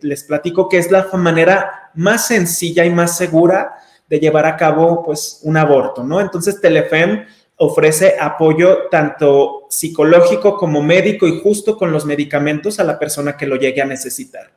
les 0.00 0.24
platico 0.24 0.70
que 0.70 0.78
es 0.78 0.90
la 0.90 1.06
manera 1.14 1.90
más 1.94 2.28
sencilla 2.28 2.86
y 2.86 2.90
más 2.90 3.18
segura 3.18 3.74
de 4.08 4.20
llevar 4.20 4.46
a 4.46 4.56
cabo 4.56 5.02
pues 5.04 5.40
un 5.42 5.58
aborto, 5.58 6.02
¿no? 6.02 6.18
Entonces 6.18 6.62
Telefem 6.62 7.26
ofrece 7.56 8.16
apoyo 8.20 8.88
tanto 8.90 9.66
psicológico 9.70 10.56
como 10.56 10.82
médico 10.82 11.26
y 11.26 11.40
justo 11.40 11.76
con 11.76 11.92
los 11.92 12.04
medicamentos 12.04 12.80
a 12.80 12.84
la 12.84 12.98
persona 12.98 13.36
que 13.36 13.46
lo 13.46 13.56
llegue 13.56 13.80
a 13.80 13.86
necesitar. 13.86 14.50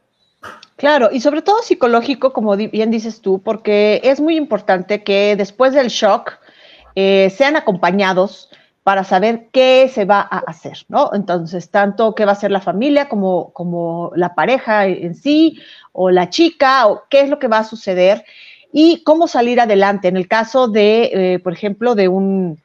Claro, 0.75 1.10
y 1.12 1.21
sobre 1.21 1.41
todo 1.41 1.62
psicológico, 1.63 2.33
como 2.33 2.55
bien 2.55 2.91
dices 2.91 3.21
tú, 3.21 3.41
porque 3.41 3.99
es 4.03 4.19
muy 4.19 4.36
importante 4.36 5.03
que 5.03 5.36
después 5.36 5.73
del 5.73 5.88
shock 5.88 6.33
eh, 6.95 7.33
sean 7.36 7.55
acompañados 7.55 8.49
para 8.83 9.03
saber 9.03 9.49
qué 9.51 9.91
se 9.93 10.05
va 10.05 10.21
a 10.21 10.38
hacer, 10.38 10.77
¿no? 10.88 11.10
Entonces, 11.13 11.69
tanto 11.71 12.15
qué 12.15 12.25
va 12.25 12.31
a 12.31 12.36
hacer 12.36 12.51
la 12.51 12.62
familia 12.62 13.10
como, 13.10 13.51
como 13.53 14.12
la 14.15 14.33
pareja 14.33 14.86
en 14.86 15.13
sí, 15.13 15.60
o 15.91 16.10
la 16.10 16.29
chica, 16.29 16.88
o 16.88 17.03
qué 17.10 17.21
es 17.21 17.29
lo 17.29 17.39
que 17.39 17.47
va 17.47 17.57
a 17.60 17.63
suceder 17.63 18.23
y 18.71 19.03
cómo 19.03 19.27
salir 19.27 19.60
adelante. 19.60 20.07
En 20.07 20.15
el 20.15 20.27
caso 20.27 20.67
de, 20.67 21.10
eh, 21.12 21.39
por 21.39 21.53
ejemplo, 21.53 21.95
de 21.95 22.07
un, 22.07 22.62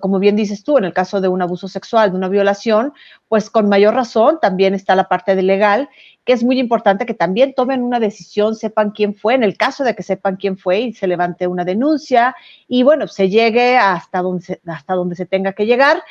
como 0.00 0.18
bien 0.18 0.36
dices 0.36 0.64
tú, 0.64 0.78
en 0.78 0.84
el 0.84 0.92
caso 0.92 1.20
de 1.20 1.28
un 1.28 1.40
abuso 1.42 1.68
sexual, 1.68 2.10
de 2.10 2.16
una 2.16 2.28
violación, 2.28 2.92
pues 3.28 3.50
con 3.50 3.68
mayor 3.68 3.94
razón 3.94 4.38
también 4.40 4.74
está 4.74 4.96
la 4.96 5.08
parte 5.08 5.36
de 5.36 5.42
legal, 5.42 5.88
que 6.24 6.32
es 6.32 6.42
muy 6.42 6.58
importante 6.58 7.06
que 7.06 7.14
también 7.14 7.54
tomen 7.54 7.82
una 7.82 8.00
decisión, 8.00 8.54
sepan 8.54 8.90
quién 8.90 9.14
fue, 9.14 9.34
en 9.34 9.44
el 9.44 9.56
caso 9.56 9.84
de 9.84 9.94
que 9.94 10.02
sepan 10.02 10.36
quién 10.36 10.58
fue 10.58 10.80
y 10.80 10.92
se 10.92 11.06
levante 11.06 11.46
una 11.46 11.64
denuncia 11.64 12.34
y 12.66 12.82
bueno, 12.82 13.06
se 13.08 13.28
llegue 13.28 13.76
hasta 13.76 14.20
donde 14.20 14.44
se, 14.44 14.60
hasta 14.66 14.94
donde 14.94 15.16
se 15.16 15.26
tenga 15.26 15.52
que 15.52 15.64
llegar 15.64 16.02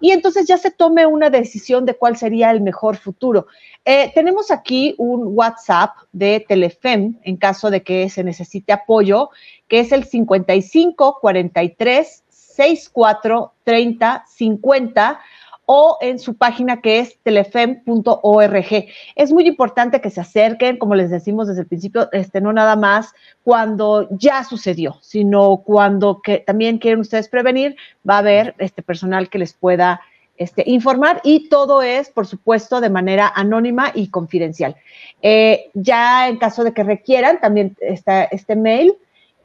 y 0.00 0.10
entonces 0.10 0.46
ya 0.46 0.58
se 0.58 0.70
tome 0.70 1.06
una 1.06 1.30
decisión 1.30 1.86
de 1.86 1.94
cuál 1.94 2.16
sería 2.16 2.50
el 2.50 2.60
mejor 2.60 2.96
futuro. 2.96 3.46
Eh, 3.84 4.12
tenemos 4.14 4.50
aquí 4.50 4.94
un 4.98 5.22
WhatsApp 5.34 5.90
de 6.12 6.44
Telefem 6.46 7.18
en 7.22 7.36
caso 7.36 7.70
de 7.70 7.82
que 7.82 8.08
se 8.10 8.22
necesite 8.22 8.72
apoyo, 8.72 9.30
que 9.66 9.80
es 9.80 9.92
el 9.92 10.04
55 10.04 11.18
43 11.20 12.23
64 12.54 13.52
30 13.64 14.24
50 14.26 15.20
o 15.66 15.98
en 16.00 16.18
su 16.18 16.36
página 16.36 16.80
que 16.80 17.00
es 17.00 17.18
telefem.org. 17.22 18.86
Es 19.16 19.32
muy 19.32 19.46
importante 19.46 20.00
que 20.00 20.10
se 20.10 20.20
acerquen, 20.20 20.78
como 20.78 20.94
les 20.94 21.10
decimos 21.10 21.48
desde 21.48 21.62
el 21.62 21.66
principio, 21.66 22.08
este, 22.12 22.40
no 22.40 22.52
nada 22.52 22.76
más 22.76 23.14
cuando 23.42 24.08
ya 24.10 24.44
sucedió, 24.44 24.98
sino 25.00 25.62
cuando 25.64 26.20
que 26.22 26.38
también 26.38 26.78
quieren 26.78 27.00
ustedes 27.00 27.28
prevenir, 27.28 27.76
va 28.08 28.16
a 28.16 28.18
haber 28.18 28.54
este 28.58 28.82
personal 28.82 29.30
que 29.30 29.38
les 29.38 29.54
pueda 29.54 30.00
este, 30.36 30.64
informar 30.66 31.20
y 31.24 31.48
todo 31.48 31.80
es, 31.82 32.10
por 32.10 32.26
supuesto, 32.26 32.80
de 32.80 32.90
manera 32.90 33.32
anónima 33.34 33.92
y 33.94 34.08
confidencial. 34.08 34.76
Eh, 35.22 35.70
ya 35.74 36.28
en 36.28 36.38
caso 36.38 36.64
de 36.64 36.74
que 36.74 36.82
requieran, 36.82 37.40
también 37.40 37.76
está 37.80 38.24
este 38.24 38.56
mail 38.56 38.94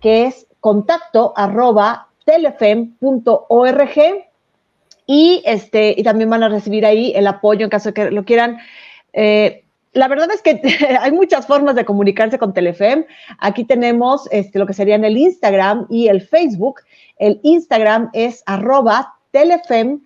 que 0.02 0.26
es 0.26 0.48
contacto 0.60 1.34
arroba 1.36 2.09
telefem.org 2.30 3.98
y, 5.08 5.42
este, 5.46 5.96
y 5.98 6.04
también 6.04 6.30
van 6.30 6.44
a 6.44 6.50
recibir 6.50 6.86
ahí 6.86 7.12
el 7.16 7.26
apoyo 7.26 7.64
en 7.64 7.72
caso 7.72 7.92
que 7.94 8.12
lo 8.12 8.24
quieran. 8.24 8.60
Eh, 9.14 9.64
la 9.94 10.08
verdad 10.08 10.30
es 10.32 10.44
que 10.44 10.62
hay 11.02 11.12
muchas 11.12 11.48
formas 11.48 11.74
de 11.76 11.86
comunicarse 11.86 12.38
con 12.38 12.54
Telefem. 12.54 13.06
Aquí 13.40 13.64
tenemos 13.64 14.28
este, 14.32 14.60
lo 14.60 14.68
que 14.68 14.74
serían 14.74 15.04
el 15.04 15.18
Instagram 15.18 15.88
y 15.90 16.10
el 16.10 16.22
Facebook. 16.22 16.82
El 17.18 17.40
Instagram 17.42 18.12
es 18.14 18.44
arroba 18.46 19.16
telefem.mx 19.32 20.04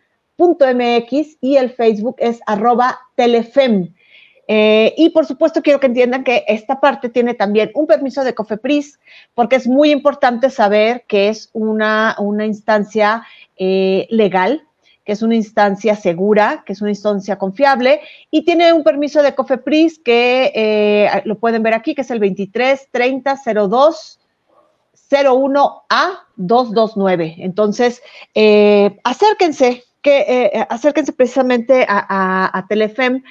y 1.42 1.58
el 1.58 1.70
Facebook 1.72 2.16
es 2.20 2.40
arroba 2.46 3.00
telefem. 3.16 3.94
Eh, 4.56 4.94
y 4.98 5.10
por 5.10 5.26
supuesto 5.26 5.64
quiero 5.64 5.80
que 5.80 5.88
entiendan 5.88 6.24
que 6.24 6.46
esta 6.48 6.80
parte 6.80 7.10
tiene 7.10 7.34
también 7.34 7.72
un 7.74 7.88
permiso 7.88 8.24
de 8.24 8.36
COFEPRIS, 8.36 9.00
porque 9.34 9.56
es 9.56 9.66
muy 9.66 9.90
importante 9.90 10.52
saber 10.52 11.06
que 11.08 11.30
es 11.30 11.50
una, 11.54 12.16
una 12.20 12.46
instancia 12.46 13.26
eh, 13.58 14.06
legal, 14.12 14.62
que 15.06 15.14
es 15.14 15.24
una 15.24 15.34
instancia 15.34 15.96
segura, 15.96 16.62
que 16.68 16.74
es 16.74 16.82
una 16.82 16.92
instancia 16.92 17.40
confiable 17.40 18.02
y 18.30 18.46
tiene 18.46 18.72
un 18.74 18.84
permiso 18.84 19.24
de 19.24 19.34
COFEPRIS 19.34 19.98
que 19.98 20.52
eh, 20.54 21.10
lo 21.26 21.40
pueden 21.40 21.64
ver 21.64 21.74
aquí, 21.74 21.96
que 21.96 22.02
es 22.02 22.12
el 22.12 22.20
23 22.20 22.90
30 22.92 23.42
02 23.68 24.20
01A 25.10 26.20
229. 26.36 27.38
Entonces, 27.40 28.04
acérquense, 29.04 29.84
que, 30.04 30.66
acérquense 30.70 31.12
precisamente 31.12 31.86
a, 31.88 32.58
a, 32.58 32.68
Telefem, 32.68 33.24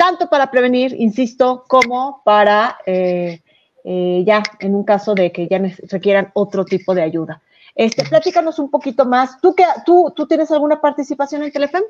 tanto 0.00 0.30
para 0.30 0.50
prevenir, 0.50 0.96
insisto, 0.98 1.62
como 1.68 2.22
para 2.24 2.78
ya 2.86 4.42
en 4.60 4.74
un 4.74 4.82
caso 4.82 5.14
de 5.14 5.30
que 5.30 5.46
ya 5.46 5.60
requieran 5.90 6.30
otro 6.32 6.64
tipo 6.64 6.94
de 6.94 7.02
ayuda. 7.02 7.42
Este, 7.74 8.04
platícanos 8.04 8.58
un 8.58 8.70
poquito 8.70 9.04
más. 9.04 9.38
¿Tú, 9.42 9.54
qué, 9.54 9.64
tú, 9.84 10.10
¿Tú 10.16 10.26
tienes 10.26 10.50
alguna 10.50 10.80
participación 10.80 11.42
en 11.42 11.52
Telefem? 11.52 11.82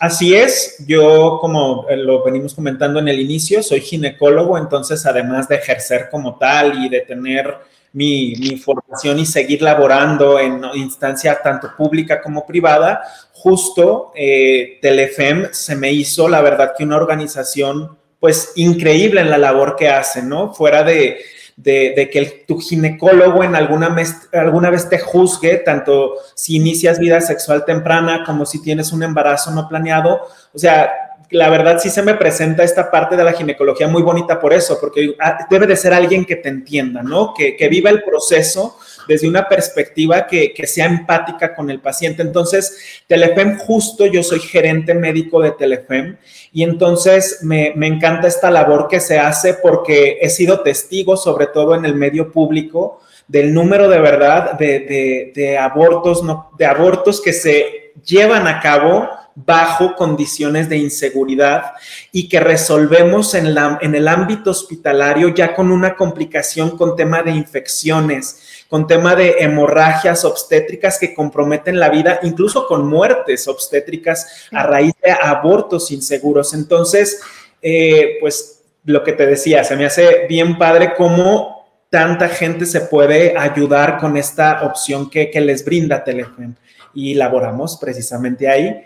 Así 0.00 0.34
es, 0.34 0.82
yo 0.86 1.36
como 1.38 1.84
lo 1.90 2.24
venimos 2.24 2.54
comentando 2.54 2.98
en 2.98 3.08
el 3.08 3.20
inicio, 3.20 3.62
soy 3.62 3.82
ginecólogo, 3.82 4.56
entonces 4.56 5.04
además 5.04 5.48
de 5.48 5.56
ejercer 5.56 6.08
como 6.10 6.38
tal 6.38 6.82
y 6.82 6.88
de 6.88 7.00
tener 7.00 7.56
mi, 7.92 8.56
formación 8.56 9.18
y 9.18 9.26
seguir 9.26 9.60
laborando 9.60 10.38
en 10.38 10.62
instancia 10.74 11.40
tanto 11.42 11.74
pública 11.76 12.22
como 12.22 12.46
privada, 12.46 13.02
justo 13.40 14.10
eh, 14.16 14.78
Telefem 14.82 15.48
se 15.52 15.76
me 15.76 15.92
hizo, 15.92 16.28
la 16.28 16.40
verdad, 16.40 16.74
que 16.76 16.84
una 16.84 16.96
organización 16.96 17.96
pues 18.18 18.52
increíble 18.56 19.20
en 19.20 19.30
la 19.30 19.38
labor 19.38 19.76
que 19.76 19.88
hace, 19.88 20.22
¿no? 20.22 20.52
Fuera 20.52 20.82
de, 20.82 21.18
de, 21.56 22.10
que 22.10 22.44
tu 22.48 22.58
ginecólogo 22.58 23.44
en 23.44 23.54
alguna, 23.54 23.94
alguna 24.32 24.70
vez 24.70 24.88
te 24.88 24.98
juzgue, 24.98 25.58
tanto 25.58 26.14
si 26.34 26.56
inicias 26.56 26.98
vida 26.98 27.20
sexual 27.20 27.64
temprana 27.64 28.24
como 28.26 28.44
si 28.44 28.60
tienes 28.60 28.92
un 28.92 29.04
embarazo 29.04 29.52
no 29.52 29.68
planeado. 29.68 30.22
O 30.52 30.58
sea, 30.58 30.90
la 31.30 31.48
verdad 31.48 31.78
sí 31.80 31.90
se 31.90 32.02
me 32.02 32.14
presenta 32.14 32.64
esta 32.64 32.90
parte 32.90 33.16
de 33.16 33.22
la 33.22 33.34
ginecología 33.34 33.86
muy 33.86 34.02
bonita 34.02 34.40
por 34.40 34.52
eso, 34.52 34.78
porque 34.80 35.14
ah, 35.20 35.46
debe 35.48 35.68
de 35.68 35.76
ser 35.76 35.94
alguien 35.94 36.24
que 36.24 36.36
te 36.36 36.48
entienda, 36.48 37.04
¿no? 37.04 37.34
Que, 37.34 37.54
que 37.54 37.68
viva 37.68 37.90
el 37.90 38.02
proceso 38.02 38.78
desde 39.08 39.26
una 39.26 39.48
perspectiva 39.48 40.26
que, 40.26 40.54
sea 40.66 40.86
empática 40.86 41.54
con 41.54 41.70
el 41.70 41.80
paciente. 41.80 42.22
Entonces, 42.22 43.02
Telefem, 43.06 43.58
justo 43.58 44.04
yo 44.06 44.22
soy 44.22 44.38
gerente 44.38 44.94
médico 44.94 45.40
de 45.40 45.52
Telefem 45.52 46.18
y 46.52 46.62
entonces 46.62 47.40
me, 47.42 47.72
encanta 47.86 48.28
esta 48.28 48.50
labor 48.50 48.86
que 48.86 49.00
se 49.00 49.18
hace 49.18 49.54
porque 49.54 50.18
he 50.20 50.28
sido 50.28 50.60
testigo, 50.60 51.16
sobre 51.16 51.46
todo 51.46 51.74
en 51.74 51.86
el 51.86 51.94
medio 51.94 52.30
público, 52.30 53.00
del 53.26 53.52
número 53.52 53.88
de 53.88 53.98
verdad 53.98 54.52
de, 54.58 55.58
abortos, 55.58 56.22
no, 56.22 56.50
de 56.58 56.66
abortos 56.66 57.20
que 57.20 57.32
se 57.32 57.92
llevan 58.04 58.46
a 58.46 58.60
cabo 58.60 59.08
bajo 59.44 59.94
condiciones 59.94 60.68
de 60.68 60.78
inseguridad 60.78 61.72
y 62.12 62.28
que 62.28 62.40
resolvemos 62.40 63.34
en, 63.34 63.54
la, 63.54 63.78
en 63.80 63.94
el 63.94 64.08
ámbito 64.08 64.50
hospitalario 64.50 65.28
ya 65.28 65.54
con 65.54 65.70
una 65.70 65.94
complicación 65.96 66.76
con 66.76 66.96
tema 66.96 67.22
de 67.22 67.30
infecciones, 67.32 68.64
con 68.68 68.86
tema 68.86 69.14
de 69.14 69.36
hemorragias 69.38 70.24
obstétricas 70.24 70.98
que 70.98 71.14
comprometen 71.14 71.78
la 71.78 71.88
vida, 71.88 72.20
incluso 72.22 72.66
con 72.66 72.86
muertes 72.86 73.46
obstétricas 73.48 74.48
a 74.52 74.62
raíz 74.62 74.94
de 75.02 75.12
abortos 75.12 75.90
inseguros. 75.90 76.54
Entonces, 76.54 77.20
eh, 77.62 78.18
pues 78.20 78.62
lo 78.84 79.04
que 79.04 79.12
te 79.12 79.26
decía, 79.26 79.64
se 79.64 79.76
me 79.76 79.86
hace 79.86 80.26
bien 80.28 80.58
padre 80.58 80.94
cómo 80.96 81.58
tanta 81.90 82.28
gente 82.28 82.66
se 82.66 82.82
puede 82.82 83.36
ayudar 83.36 83.98
con 83.98 84.16
esta 84.16 84.62
opción 84.64 85.10
que, 85.10 85.30
les 85.40 85.64
brinda 85.64 86.04
Teléfono. 86.04 86.54
Y 86.94 87.14
laboramos 87.14 87.76
precisamente 87.76 88.48
ahí. 88.48 88.84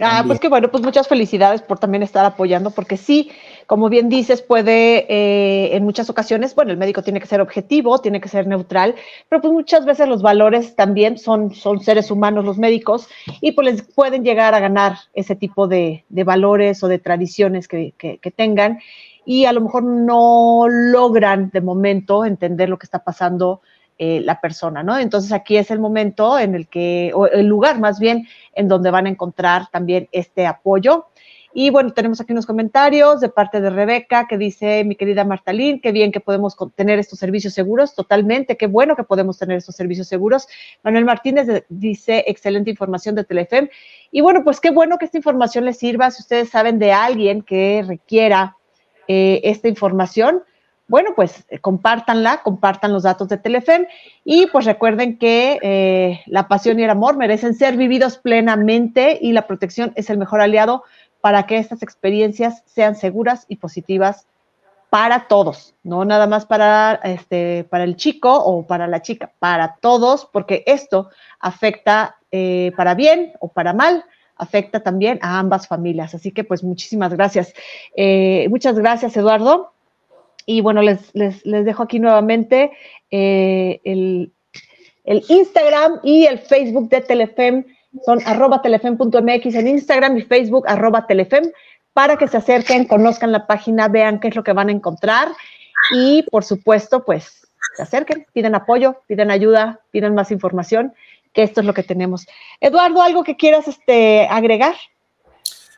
Ah, 0.00 0.22
pues 0.24 0.38
que 0.38 0.48
bueno, 0.48 0.70
pues 0.70 0.84
muchas 0.84 1.08
felicidades 1.08 1.60
por 1.60 1.80
también 1.80 2.04
estar 2.04 2.24
apoyando, 2.24 2.70
porque 2.70 2.96
sí, 2.96 3.32
como 3.66 3.88
bien 3.88 4.08
dices, 4.08 4.42
puede 4.42 5.06
eh, 5.08 5.76
en 5.76 5.82
muchas 5.82 6.08
ocasiones, 6.08 6.54
bueno, 6.54 6.70
el 6.70 6.76
médico 6.76 7.02
tiene 7.02 7.18
que 7.18 7.26
ser 7.26 7.40
objetivo, 7.40 7.98
tiene 7.98 8.20
que 8.20 8.28
ser 8.28 8.46
neutral, 8.46 8.94
pero 9.28 9.42
pues 9.42 9.52
muchas 9.52 9.84
veces 9.84 10.08
los 10.08 10.22
valores 10.22 10.76
también 10.76 11.18
son, 11.18 11.52
son 11.52 11.80
seres 11.80 12.12
humanos 12.12 12.44
los 12.44 12.58
médicos 12.58 13.08
y 13.40 13.52
pues 13.52 13.66
les 13.66 13.82
pueden 13.82 14.22
llegar 14.22 14.54
a 14.54 14.60
ganar 14.60 14.98
ese 15.14 15.34
tipo 15.34 15.66
de, 15.66 16.04
valores 16.08 16.82
o 16.84 16.88
de 16.88 17.00
tradiciones 17.00 17.66
que, 17.66 17.92
tengan 18.36 18.78
y 19.24 19.46
a 19.46 19.52
lo 19.52 19.62
mejor 19.62 19.82
no 19.82 20.66
logran 20.68 21.50
de 21.50 21.60
momento 21.60 22.24
entender 22.24 22.68
lo 22.68 22.78
que 22.78 22.86
está 22.86 23.02
pasando 23.02 23.62
eh, 23.98 24.20
la 24.24 24.40
persona, 24.40 24.82
¿no? 24.82 24.96
Entonces 24.96 25.32
aquí 25.32 25.56
es 25.56 25.70
el 25.70 25.80
momento 25.80 26.38
en 26.38 26.54
el 26.54 26.68
que, 26.68 27.10
o 27.14 27.26
el 27.26 27.46
lugar 27.46 27.80
más 27.80 27.98
bien, 27.98 28.28
en 28.54 28.68
donde 28.68 28.90
van 28.90 29.06
a 29.06 29.10
encontrar 29.10 29.68
también 29.70 30.08
este 30.12 30.46
apoyo. 30.46 31.06
Y 31.52 31.70
bueno, 31.70 31.92
tenemos 31.92 32.20
aquí 32.20 32.32
unos 32.32 32.46
comentarios 32.46 33.20
de 33.20 33.30
parte 33.30 33.60
de 33.60 33.70
Rebeca 33.70 34.28
que 34.28 34.38
dice, 34.38 34.84
mi 34.84 34.94
querida 34.94 35.24
Martalín, 35.24 35.80
qué 35.80 35.90
bien 35.90 36.12
que 36.12 36.20
podemos 36.20 36.56
tener 36.76 37.00
estos 37.00 37.18
servicios 37.18 37.54
seguros, 37.54 37.96
totalmente, 37.96 38.56
qué 38.56 38.68
bueno 38.68 38.94
que 38.94 39.02
podemos 39.02 39.38
tener 39.38 39.56
estos 39.56 39.74
servicios 39.74 40.06
seguros. 40.06 40.46
Manuel 40.84 41.04
Martínez 41.04 41.64
dice, 41.68 42.22
excelente 42.28 42.70
información 42.70 43.16
de 43.16 43.24
Telefem. 43.24 43.68
Y 44.12 44.20
bueno, 44.20 44.44
pues 44.44 44.60
qué 44.60 44.70
bueno 44.70 44.98
que 44.98 45.06
esta 45.06 45.16
información 45.16 45.64
les 45.64 45.78
sirva. 45.78 46.10
Si 46.12 46.22
ustedes 46.22 46.50
saben 46.50 46.78
de 46.78 46.92
alguien 46.92 47.42
que 47.42 47.82
requiera 47.84 48.56
eh, 49.08 49.40
esta 49.42 49.66
información, 49.66 50.44
bueno, 50.88 51.10
pues 51.14 51.44
eh, 51.50 51.58
compártanla, 51.58 52.42
compartan 52.42 52.92
los 52.92 53.02
datos 53.02 53.28
de 53.28 53.36
Telefem 53.36 53.86
y 54.24 54.46
pues 54.46 54.64
recuerden 54.64 55.18
que 55.18 55.58
eh, 55.62 56.22
la 56.26 56.48
pasión 56.48 56.80
y 56.80 56.84
el 56.84 56.90
amor 56.90 57.16
merecen 57.16 57.54
ser 57.54 57.76
vividos 57.76 58.16
plenamente 58.16 59.18
y 59.20 59.32
la 59.32 59.46
protección 59.46 59.92
es 59.96 60.08
el 60.08 60.16
mejor 60.16 60.40
aliado 60.40 60.82
para 61.20 61.46
que 61.46 61.58
estas 61.58 61.82
experiencias 61.82 62.62
sean 62.64 62.96
seguras 62.96 63.44
y 63.48 63.56
positivas 63.56 64.26
para 64.88 65.28
todos, 65.28 65.74
no 65.82 66.06
nada 66.06 66.26
más 66.26 66.46
para, 66.46 66.94
este, 67.04 67.64
para 67.64 67.84
el 67.84 67.96
chico 67.96 68.32
o 68.32 68.66
para 68.66 68.86
la 68.86 69.02
chica, 69.02 69.30
para 69.38 69.76
todos, 69.82 70.26
porque 70.32 70.64
esto 70.66 71.10
afecta 71.38 72.16
eh, 72.32 72.72
para 72.74 72.94
bien 72.94 73.34
o 73.40 73.48
para 73.48 73.74
mal, 73.74 74.06
afecta 74.36 74.80
también 74.80 75.18
a 75.20 75.38
ambas 75.38 75.68
familias. 75.68 76.14
Así 76.14 76.32
que 76.32 76.44
pues 76.44 76.64
muchísimas 76.64 77.12
gracias. 77.12 77.52
Muchas 78.48 78.78
gracias, 78.78 79.14
Eduardo. 79.16 79.72
Y 80.50 80.62
bueno, 80.62 80.80
les, 80.80 81.14
les, 81.14 81.42
dejo 81.44 81.82
aquí 81.82 81.98
nuevamente 81.98 82.70
eh, 83.10 83.82
el, 83.84 84.32
el 85.04 85.22
Instagram 85.28 86.00
y 86.02 86.24
el 86.24 86.38
Facebook 86.38 86.88
de 86.88 87.02
Telefem 87.02 87.64
son 88.06 88.20
arroba 88.24 88.62
telefem.mx 88.62 89.54
en 89.54 89.68
Instagram 89.68 90.16
y 90.16 90.22
Facebook 90.22 90.64
arroba 90.66 91.06
telefem 91.06 91.52
para 91.92 92.16
que 92.16 92.28
se 92.28 92.38
acerquen, 92.38 92.86
conozcan 92.86 93.30
la 93.30 93.46
página, 93.46 93.88
vean 93.88 94.20
qué 94.20 94.28
es 94.28 94.36
lo 94.36 94.42
que 94.42 94.54
van 94.54 94.70
a 94.70 94.72
encontrar 94.72 95.28
y 95.92 96.22
por 96.30 96.44
supuesto, 96.44 97.04
pues 97.04 97.46
se 97.76 97.82
acerquen, 97.82 98.26
piden 98.32 98.54
apoyo, 98.54 99.02
piden 99.06 99.30
ayuda, 99.30 99.80
piden 99.90 100.14
más 100.14 100.30
información, 100.30 100.94
que 101.34 101.42
esto 101.42 101.60
es 101.60 101.66
lo 101.66 101.74
que 101.74 101.82
tenemos. 101.82 102.26
Eduardo, 102.58 103.02
¿algo 103.02 103.22
que 103.22 103.36
quieras 103.36 103.68
este, 103.68 104.26
agregar? 104.30 104.74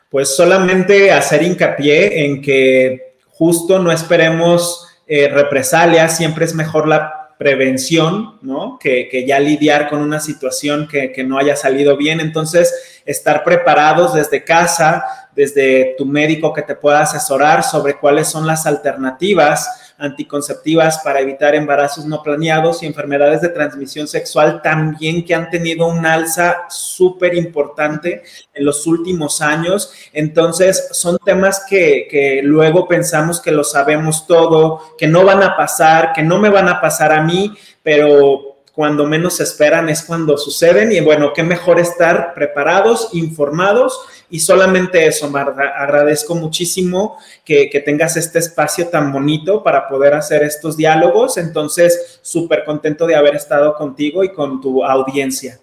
Pues 0.09 0.33
solamente 0.33 1.11
hacer 1.11 1.43
hincapié 1.43 2.23
en 2.23 2.41
que 2.41 3.10
justo 3.41 3.79
no 3.79 3.91
esperemos 3.91 4.87
eh, 5.07 5.27
represalias, 5.27 6.15
siempre 6.15 6.45
es 6.45 6.53
mejor 6.53 6.87
la 6.87 7.33
prevención, 7.39 8.37
¿no? 8.43 8.77
Que, 8.79 9.25
ya 9.27 9.39
lidiar 9.39 9.89
con 9.89 9.99
una 9.99 10.19
situación 10.19 10.87
que, 10.87 11.11
que, 11.11 11.23
no 11.23 11.39
haya 11.39 11.55
salido 11.55 11.97
bien. 11.97 12.19
Entonces, 12.19 13.01
estar 13.03 13.43
preparados 13.43 14.13
desde 14.13 14.43
casa, 14.43 15.03
desde 15.35 15.95
tu 15.97 16.05
médico 16.05 16.53
que 16.53 16.61
te 16.61 16.75
pueda 16.75 17.01
asesorar 17.01 17.63
sobre 17.63 17.97
cuáles 17.97 18.27
son 18.27 18.45
las 18.45 18.67
alternativas 18.67 19.80
anticonceptivas 20.01 20.99
para 21.03 21.19
evitar 21.19 21.55
embarazos 21.55 22.05
no 22.05 22.21
planeados 22.23 22.81
y 22.81 22.87
enfermedades 22.87 23.41
de 23.41 23.49
transmisión 23.49 24.07
sexual 24.07 24.61
también 24.61 25.23
que 25.23 25.35
han 25.35 25.49
tenido 25.49 25.87
un 25.87 26.05
alza 26.05 26.65
súper 26.69 27.35
importante 27.35 28.23
en 28.53 28.65
los 28.65 28.87
últimos 28.87 29.41
años. 29.41 29.93
Entonces, 30.11 30.89
son 30.91 31.17
temas 31.23 31.65
que, 31.69 32.07
que 32.09 32.41
luego 32.43 32.87
pensamos 32.87 33.39
que 33.39 33.51
lo 33.51 33.63
sabemos 33.63 34.25
todo, 34.25 34.81
que 34.97 35.07
no 35.07 35.23
van 35.23 35.43
a 35.43 35.55
pasar, 35.55 36.13
que 36.13 36.23
no 36.23 36.39
me 36.39 36.49
van 36.49 36.67
a 36.67 36.81
pasar 36.81 37.11
a 37.11 37.21
mí, 37.21 37.53
pero 37.83 38.50
cuando 38.81 39.05
menos 39.05 39.35
se 39.35 39.43
esperan 39.43 39.89
es 39.89 40.01
cuando 40.01 40.39
suceden 40.39 40.91
y 40.91 41.01
bueno, 41.01 41.33
qué 41.33 41.43
mejor 41.43 41.79
estar 41.79 42.33
preparados, 42.33 43.09
informados 43.13 43.99
y 44.27 44.39
solamente 44.39 45.05
eso, 45.05 45.29
Marta, 45.29 45.71
agradezco 45.77 46.33
muchísimo 46.33 47.15
que, 47.45 47.69
que 47.69 47.79
tengas 47.79 48.17
este 48.17 48.39
espacio 48.39 48.87
tan 48.87 49.13
bonito 49.13 49.61
para 49.61 49.87
poder 49.87 50.15
hacer 50.15 50.41
estos 50.41 50.75
diálogos, 50.75 51.37
entonces 51.37 52.19
súper 52.23 52.65
contento 52.65 53.05
de 53.05 53.15
haber 53.15 53.35
estado 53.35 53.75
contigo 53.75 54.23
y 54.23 54.33
con 54.33 54.59
tu 54.59 54.83
audiencia. 54.83 55.59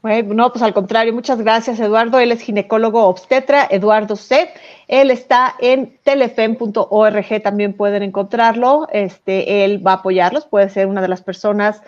Bueno, 0.00 0.32
no, 0.32 0.50
pues 0.50 0.62
al 0.62 0.72
contrario, 0.72 1.12
muchas 1.12 1.42
gracias 1.42 1.78
Eduardo. 1.80 2.18
Él 2.18 2.32
es 2.32 2.40
ginecólogo 2.40 3.04
obstetra, 3.04 3.68
Eduardo 3.70 4.16
C. 4.16 4.48
Él 4.86 5.10
está 5.10 5.54
en 5.60 5.98
telefem.org, 6.02 7.42
también 7.42 7.74
pueden 7.74 8.02
encontrarlo. 8.02 8.88
Este, 8.90 9.66
él 9.66 9.86
va 9.86 9.90
a 9.90 9.94
apoyarlos, 9.96 10.46
puede 10.46 10.70
ser 10.70 10.86
una 10.86 11.02
de 11.02 11.08
las 11.08 11.20
personas 11.20 11.82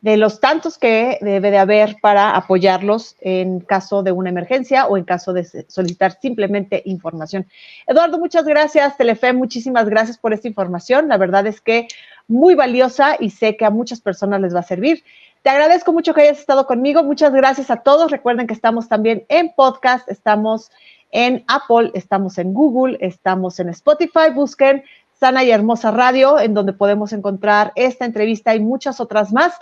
de 0.00 0.16
los 0.16 0.40
tantos 0.40 0.78
que 0.78 1.18
debe 1.20 1.50
de 1.50 1.58
haber 1.58 1.96
para 2.00 2.30
apoyarlos 2.30 3.16
en 3.20 3.60
caso 3.60 4.02
de 4.02 4.12
una 4.12 4.30
emergencia 4.30 4.86
o 4.86 4.96
en 4.96 5.04
caso 5.04 5.32
de 5.32 5.44
solicitar 5.68 6.18
simplemente 6.20 6.82
información. 6.86 7.46
Eduardo, 7.86 8.18
muchas 8.18 8.44
gracias. 8.44 8.96
Telefem, 8.96 9.36
muchísimas 9.36 9.88
gracias 9.88 10.16
por 10.16 10.32
esta 10.32 10.48
información. 10.48 11.08
La 11.08 11.18
verdad 11.18 11.46
es 11.46 11.60
que 11.60 11.86
muy 12.28 12.54
valiosa 12.54 13.16
y 13.18 13.30
sé 13.30 13.56
que 13.56 13.66
a 13.66 13.70
muchas 13.70 14.00
personas 14.00 14.40
les 14.40 14.54
va 14.54 14.60
a 14.60 14.64
servir. 14.64 15.04
Te 15.42 15.50
agradezco 15.50 15.92
mucho 15.92 16.14
que 16.14 16.22
hayas 16.22 16.38
estado 16.38 16.66
conmigo. 16.66 17.02
Muchas 17.02 17.32
gracias 17.32 17.70
a 17.70 17.76
todos. 17.76 18.10
Recuerden 18.10 18.46
que 18.46 18.54
estamos 18.54 18.88
también 18.88 19.24
en 19.28 19.52
podcast, 19.54 20.08
estamos 20.10 20.70
en 21.12 21.44
Apple, 21.48 21.90
estamos 21.94 22.38
en 22.38 22.54
Google, 22.54 22.96
estamos 23.00 23.58
en 23.58 23.68
Spotify. 23.70 24.30
Busquen 24.34 24.84
Sana 25.20 25.44
y 25.44 25.50
Hermosa 25.50 25.90
Radio, 25.90 26.38
en 26.38 26.54
donde 26.54 26.72
podemos 26.72 27.12
encontrar 27.12 27.72
esta 27.74 28.06
entrevista 28.06 28.54
y 28.54 28.60
muchas 28.60 29.00
otras 29.00 29.32
más. 29.32 29.52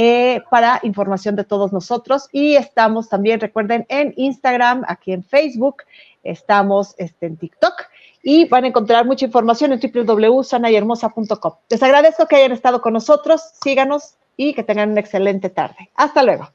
Eh, 0.00 0.44
para 0.48 0.78
información 0.84 1.34
de 1.34 1.42
todos 1.42 1.72
nosotros. 1.72 2.28
Y 2.30 2.54
estamos 2.54 3.08
también, 3.08 3.40
recuerden, 3.40 3.84
en 3.88 4.14
Instagram, 4.16 4.84
aquí 4.86 5.10
en 5.10 5.24
Facebook, 5.24 5.78
estamos 6.22 6.94
este, 6.98 7.26
en 7.26 7.36
TikTok 7.36 7.82
y 8.22 8.44
van 8.44 8.62
a 8.62 8.68
encontrar 8.68 9.06
mucha 9.06 9.24
información 9.24 9.72
en 9.72 9.80
www.sanayhermosa.com. 9.80 11.52
Les 11.68 11.82
agradezco 11.82 12.26
que 12.28 12.36
hayan 12.36 12.52
estado 12.52 12.80
con 12.80 12.92
nosotros, 12.92 13.42
síganos, 13.60 14.14
y 14.36 14.54
que 14.54 14.62
tengan 14.62 14.92
una 14.92 15.00
excelente 15.00 15.50
tarde. 15.50 15.90
Hasta 15.96 16.22
luego. 16.22 16.48